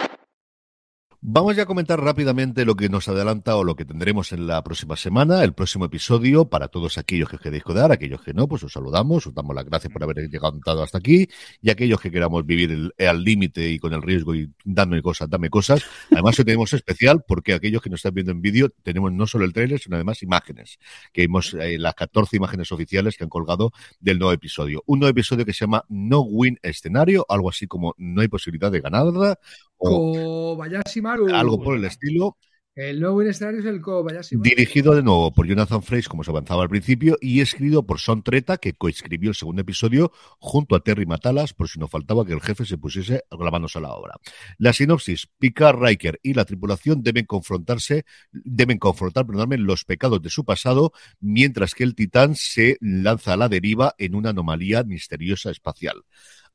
[1.23, 4.63] Vamos ya a comentar rápidamente lo que nos adelanta o lo que tendremos en la
[4.63, 8.63] próxima semana, el próximo episodio, para todos aquellos que queréis quedar, aquellos que no, pues
[8.63, 11.27] os saludamos, os damos las gracias por haber llegado hasta aquí,
[11.61, 15.51] y aquellos que queramos vivir al límite y con el riesgo y dando cosas, dame
[15.51, 15.85] cosas.
[16.09, 19.45] Además, hoy tenemos especial porque aquellos que nos están viendo en vídeo tenemos no solo
[19.45, 20.79] el trailer, sino además imágenes,
[21.13, 24.81] que vimos eh, las 14 imágenes oficiales que han colgado del nuevo episodio.
[24.87, 28.71] Un nuevo episodio que se llama No Win Escenario, algo así como no hay posibilidad
[28.71, 29.37] de ganarla,
[29.81, 31.33] Kobayashi Maru.
[31.33, 32.37] Algo por el estilo.
[32.73, 34.49] El nuevo escenario es el Kobayashi Maru.
[34.49, 38.23] Dirigido de nuevo por Jonathan Frakes, como se avanzaba al principio, y escrito por Son
[38.23, 42.31] Treta, que coescribió el segundo episodio junto a Terry Matalas, por si no faltaba que
[42.31, 44.15] el jefe se pusiese las manos a la obra.
[44.57, 50.29] La sinopsis, Picard, Riker y la tripulación deben confrontarse, deben confrontar, perdóname, los pecados de
[50.29, 55.51] su pasado, mientras que el Titán se lanza a la deriva en una anomalía misteriosa
[55.51, 56.03] espacial.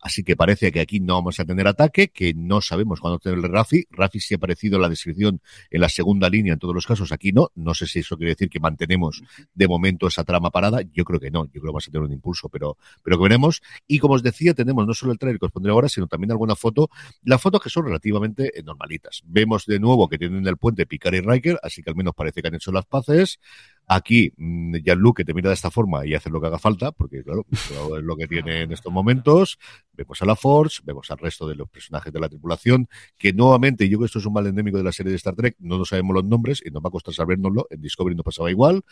[0.00, 3.38] Así que parece que aquí no vamos a tener ataque, que no sabemos cuándo tener
[3.38, 3.86] el Rafi.
[3.90, 5.40] Rafi sí ha aparecido en la descripción
[5.70, 7.50] en la segunda línea en todos los casos, aquí no.
[7.54, 9.22] No sé si eso quiere decir que mantenemos
[9.54, 10.80] de momento esa trama parada.
[10.92, 13.22] Yo creo que no, yo creo que vamos a tener un impulso, pero, pero que
[13.22, 13.62] veremos.
[13.86, 16.30] Y como os decía, tenemos no solo el trailer que os pondré ahora, sino también
[16.30, 16.90] alguna foto,
[17.22, 19.22] las fotos que son relativamente eh, normalitas.
[19.24, 22.42] Vemos de nuevo que tienen el puente Picard y Riker, así que al menos parece
[22.42, 23.40] que han hecho las paces.
[23.88, 26.90] Aquí, mm, Jean-Luc que te mira de esta forma y hace lo que haga falta,
[26.90, 29.58] porque claro, es lo que tiene en estos momentos.
[29.92, 33.88] Vemos a la Force, vemos al resto de los personajes de la tripulación, que nuevamente,
[33.88, 35.78] yo creo que esto es un mal endémico de la serie de Star Trek, no
[35.78, 37.68] nos sabemos los nombres y nos va a costar sabérnoslo.
[37.70, 38.82] En Discovery no pasaba igual.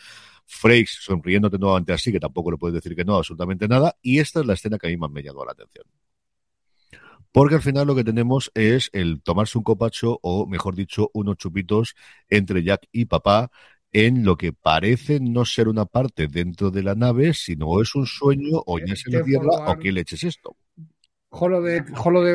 [0.45, 3.97] Frakes sonriéndote nuevamente así, que tampoco le puedes decir que no, absolutamente nada.
[4.01, 5.85] Y esta es la escena que a mí más me llamó la atención.
[7.35, 11.35] Porque al final lo que tenemos es el tomarse un copacho o, mejor dicho, unos
[11.35, 11.93] chupitos
[12.29, 13.51] entre Jack y papá
[13.95, 18.05] en lo que parece no ser una parte dentro de la nave, sino es un
[18.05, 20.57] sueño o ya es en la Tierra o qué leche es esto.
[21.29, 21.87] Holodeck,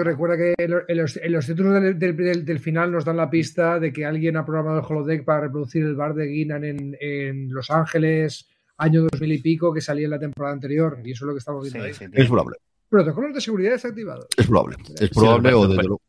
[0.02, 4.38] recuerda que en los, en títulos del, final nos dan la pista de que alguien
[4.38, 8.48] ha programado el Holodeck para reproducir el bar de Guinan en, Los Ángeles,
[8.78, 10.98] año 2000 y pico, que salía en la temporada anterior.
[11.04, 11.92] Y eso es lo que estamos viendo ahí.
[12.11, 12.56] es probable.
[12.88, 14.28] Protocolos de seguridad desactivados.
[14.34, 14.76] Es probable.
[14.98, 16.00] Es probable o desde luego.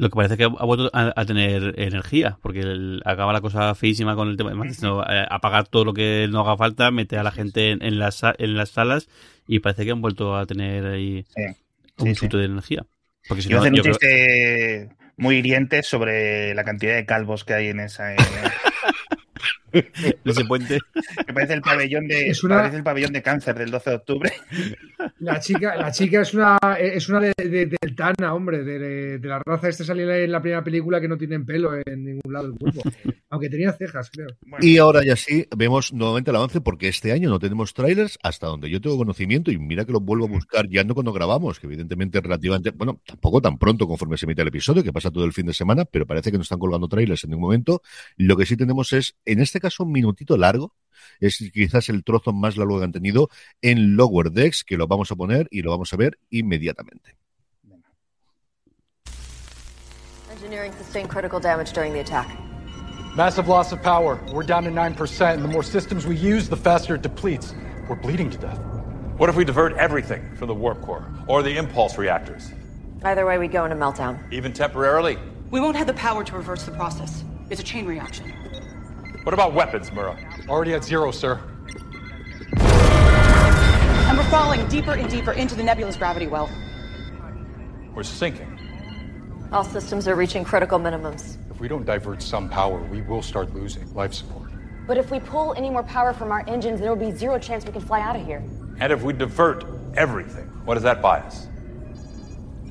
[0.00, 2.62] Lo que parece que ha vuelto a, tener energía, porque
[3.04, 6.56] acaba la cosa feísima con el tema de eh, apagar todo lo que no haga
[6.56, 9.10] falta, meter a la gente en, las, en las salas
[9.46, 11.26] y parece que han vuelto a tener ahí
[11.98, 12.86] un chute de energía.
[13.28, 14.88] Porque si no, un chiste
[15.18, 18.14] muy hiriente sobre la cantidad de calvos que hay en esa...
[20.24, 20.78] ese puente.
[21.26, 24.32] Me parece el pabellón de, es el pabellón de cáncer del 12 de octubre.
[25.20, 29.38] La chica, la chica es una, es una de, del Tana, hombre, de, de, la
[29.38, 29.68] raza.
[29.68, 32.82] Este salía en la primera película que no tienen pelo en ningún lado del cuerpo.
[33.30, 34.28] Aunque tenía cejas, creo.
[34.60, 38.46] Y ahora ya sí, vemos nuevamente el avance porque este año no tenemos trailers hasta
[38.46, 41.60] donde yo tengo conocimiento y mira que lo vuelvo a buscar ya no cuando grabamos,
[41.60, 45.24] que evidentemente relativamente, bueno, tampoco tan pronto conforme se emite el episodio, que pasa todo
[45.24, 47.82] el fin de semana, pero parece que no están colgando trailers en ningún momento.
[48.16, 50.74] Lo que sí tenemos es, en este caso, un minutito largo.
[51.20, 53.28] Es quizás el trozo más largo que han tenido
[53.62, 57.16] en Lower Decks, que lo vamos a poner y lo vamos a ver inmediatamente.
[60.30, 62.28] Engineering sustained critical damage during the attack.
[63.14, 64.18] Massive loss of power.
[64.32, 67.54] We're down to 9%, and the more systems we use, the faster it depletes.
[67.88, 68.60] We're bleeding to death.
[69.18, 72.52] What if we divert everything from the warp core or the impulse reactors?
[73.02, 74.18] Either way, we go into meltdown.
[74.32, 75.18] Even temporarily?
[75.50, 77.24] We won't have the power to reverse the process.
[77.50, 78.32] It's a chain reaction.
[79.22, 80.48] What about weapons, Murrah?
[80.48, 81.38] Already at zero, sir.
[82.56, 86.48] And we're falling deeper and deeper into the nebula's gravity well.
[87.94, 88.58] We're sinking.
[89.52, 91.36] All systems are reaching critical minimums.
[91.50, 94.48] If we don't divert some power, we will start losing life support.
[94.86, 97.66] But if we pull any more power from our engines, there will be zero chance
[97.66, 98.42] we can fly out of here.
[98.80, 99.64] And if we divert
[99.96, 101.46] everything, what does that buy us?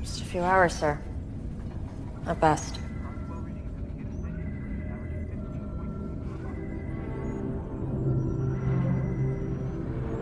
[0.02, 1.00] Just a few hours, sir.
[2.26, 2.79] At best.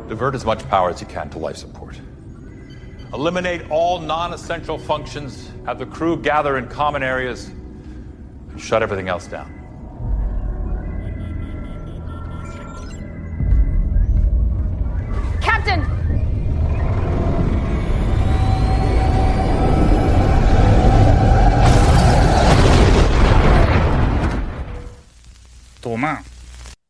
[0.08, 1.99] Divert as much power as you can to life support.
[3.14, 7.47] Eliminate all non-essential functions, have the crew gather in common areas,
[8.49, 9.53] and shut everything else down.
[15.41, 15.86] Captain!
[25.82, 26.24] Toma.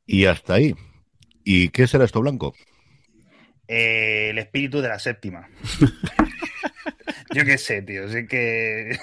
[0.05, 0.75] Y hasta ahí.
[1.43, 2.53] ¿Y qué será esto blanco?
[3.67, 5.49] Eh, el espíritu de la séptima.
[7.33, 8.05] Yo qué sé, tío.
[8.05, 8.97] Así que.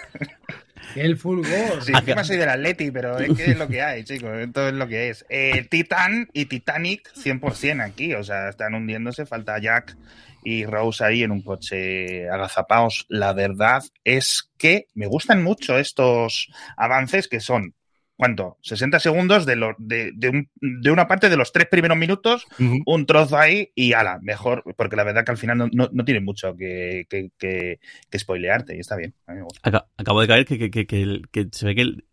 [0.97, 1.83] El fulgor.
[1.83, 4.31] Sí, encima soy del Atleti, pero es que es lo que hay, chicos.
[4.39, 5.27] Esto es lo que es.
[5.29, 8.15] Eh, Titan y Titanic 100% aquí.
[8.15, 9.27] O sea, están hundiéndose.
[9.27, 9.97] Falta Jack
[10.45, 13.07] y Rose ahí en un coche agazapaos.
[13.09, 17.75] La verdad es que me gustan mucho estos avances que son
[18.17, 18.59] ¿cuánto?
[18.62, 23.39] 60 segundos de, lo, de, de, una parte de los tres primeros minutos, un trozo
[23.39, 27.07] ahí y ala, mejor, porque la verdad que al final no, no, tiene mucho que,
[27.09, 29.15] que, que, spoilearte y está bien.
[29.62, 32.05] Acabo de caer que, que, se ve que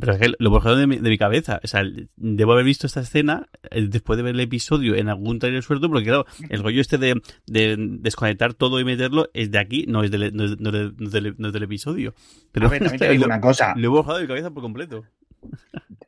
[0.00, 1.60] pero es que lo borrado de mi, de mi cabeza.
[1.64, 1.82] O sea,
[2.16, 5.88] debo haber visto esta escena eh, después de ver el episodio en algún trailer suelto,
[5.88, 10.02] porque claro, el rollo este de, de, desconectar todo y meterlo es de aquí, no
[10.02, 12.14] es del, no es, no es del, no es del, episodio.
[12.52, 12.70] Pero a
[13.24, 13.72] una cosa.
[13.76, 15.04] Lo he borrado de mi cabeza por completo.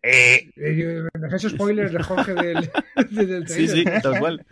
[0.02, 2.70] Eh, eh hecho spoilers de Jorge del,
[3.10, 4.46] del Sí, sí, tal cual.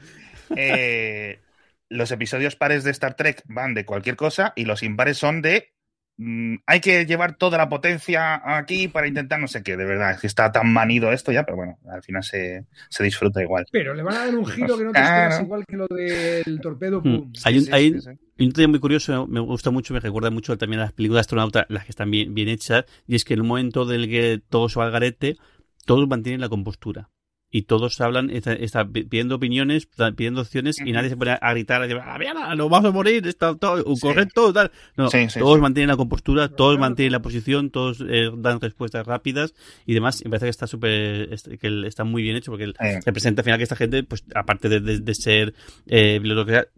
[0.54, 1.40] Eh,
[1.88, 5.72] los episodios pares de Star Trek van de cualquier cosa y los impares son de
[6.16, 10.12] mm, hay que llevar toda la potencia aquí para intentar no sé qué, de verdad.
[10.12, 13.66] Es que está tan manido esto ya, pero bueno, al final se, se disfruta igual.
[13.72, 16.60] Pero le van a dar un giro que no te esperas igual que lo del
[16.60, 17.02] torpedo.
[17.02, 17.32] Pum.
[17.44, 17.94] Hay un, hay
[18.38, 21.20] un tema muy curioso, me gusta mucho, me recuerda mucho también a las películas de
[21.20, 24.08] astronauta, las que están bien, bien hechas, y es que en un momento en el
[24.08, 25.36] que todo se va al garete,
[25.84, 27.08] todos mantienen la compostura
[27.50, 31.80] y todos hablan, están está pidiendo opiniones, pidiendo opciones y nadie se pone a gritar,
[31.80, 34.70] a decir, ah, nos vamos a morir, está todo correcto, tal.
[34.96, 39.54] No, todos mantienen la compostura, todos mantienen la posición, todos eh, dan respuestas rápidas
[39.86, 40.22] y demás.
[40.24, 41.28] Me parece que está súper,
[41.60, 42.72] que está muy bien hecho porque
[43.04, 45.54] representa al final que esta gente, pues aparte de, ser
[45.86, 46.20] eh,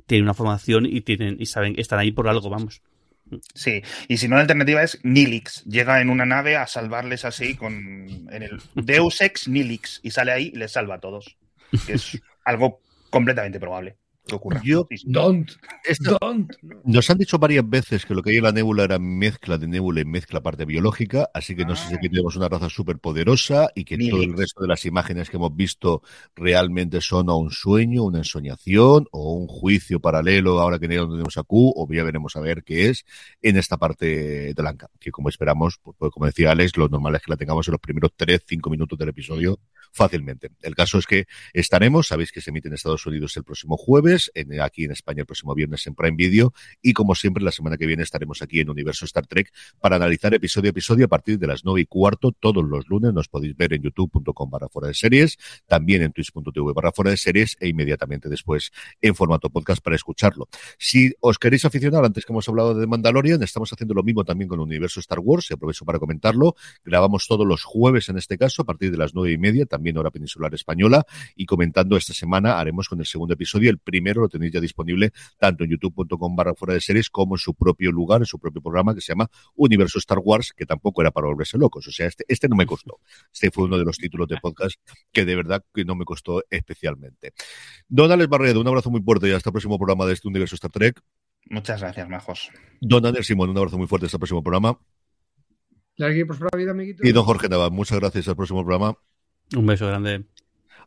[0.06, 2.82] tiene una formación y tienen y saben, están ahí por algo, vamos.
[3.54, 5.64] Sí, y si no, la alternativa es Nilix.
[5.64, 7.74] Llega en una nave a salvarles así con
[8.30, 11.36] en el Deus Ex Nilix y sale ahí y les salva a todos.
[11.86, 12.80] Es algo
[13.10, 13.96] completamente probable
[14.36, 14.60] ocurra.
[14.64, 15.50] Yo, don't,
[16.20, 16.52] don't.
[16.84, 19.68] Nos han dicho varias veces que lo que hay en la nébula era mezcla de
[19.68, 22.10] nébula y mezcla parte biológica, así que no sé si aquí ah.
[22.10, 25.54] tenemos una raza súper poderosa y que todo el resto de las imágenes que hemos
[25.54, 26.02] visto
[26.34, 31.72] realmente son un sueño, una ensoñación o un juicio paralelo ahora que tenemos a Q,
[31.76, 33.04] o ya veremos a ver qué es
[33.42, 37.16] en esta parte de Lanka, que como esperamos, pues, pues, como decía Alex, lo normal
[37.16, 39.58] es que la tengamos en los primeros 3-5 minutos del episodio
[39.92, 40.50] fácilmente.
[40.62, 44.30] El caso es que estaremos, sabéis que se emite en Estados Unidos el próximo jueves,
[44.62, 46.52] aquí en España el próximo viernes en Prime Video
[46.82, 50.34] y como siempre la semana que viene estaremos aquí en Universo Star Trek para analizar
[50.34, 53.12] episodio a episodio a partir de las nueve y cuarto todos los lunes.
[53.12, 57.16] Nos podéis ver en youtube.com barra fuera de series, también en twitch.tv barra fuera de
[57.16, 58.70] series e inmediatamente después
[59.00, 60.48] en formato podcast para escucharlo.
[60.78, 64.48] Si os queréis aficionar, antes que hemos hablado de Mandalorian, estamos haciendo lo mismo también
[64.48, 66.54] con Universo Star Wars y aprovecho para comentarlo.
[66.84, 69.96] Grabamos todos los jueves en este caso a partir de las nueve y media, también
[69.96, 71.04] hora peninsular española
[71.36, 73.70] y comentando esta semana haremos con el segundo episodio.
[73.70, 77.38] El primero lo tenéis ya disponible tanto en youtube.com barra fuera de series como en
[77.38, 81.00] su propio lugar, en su propio programa que se llama Universo Star Wars, que tampoco
[81.00, 81.86] era para volverse locos.
[81.86, 82.98] O sea, este, este no me costó.
[83.32, 84.80] Este fue uno de los títulos de podcast
[85.12, 87.32] que de verdad que no me costó especialmente.
[87.86, 90.56] Don Alex Barredo, un abrazo muy fuerte y hasta el próximo programa de este Universo
[90.56, 91.00] Star Trek.
[91.50, 92.50] Muchas gracias, Majos.
[92.80, 94.76] Don Ander Simón, un abrazo muy fuerte hasta el próximo programa.
[97.02, 98.96] Y don Jorge Nava, muchas gracias al próximo programa.
[99.56, 100.24] Un beso grande.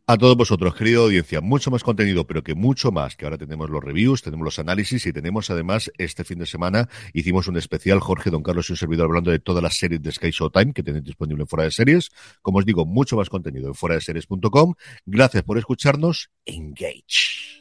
[0.07, 3.69] A todos vosotros, querida audiencia, mucho más contenido, pero que mucho más, que ahora tenemos
[3.69, 7.99] los reviews, tenemos los análisis y tenemos además este fin de semana hicimos un especial,
[7.99, 10.83] Jorge, Don Carlos y un servidor hablando de todas las series de Sky Showtime que
[10.83, 12.09] tenéis disponible en Fuera de Series.
[12.41, 14.73] Como os digo, mucho más contenido en fuera de series.com.
[15.05, 16.29] Gracias por escucharnos.
[16.45, 17.60] Engage.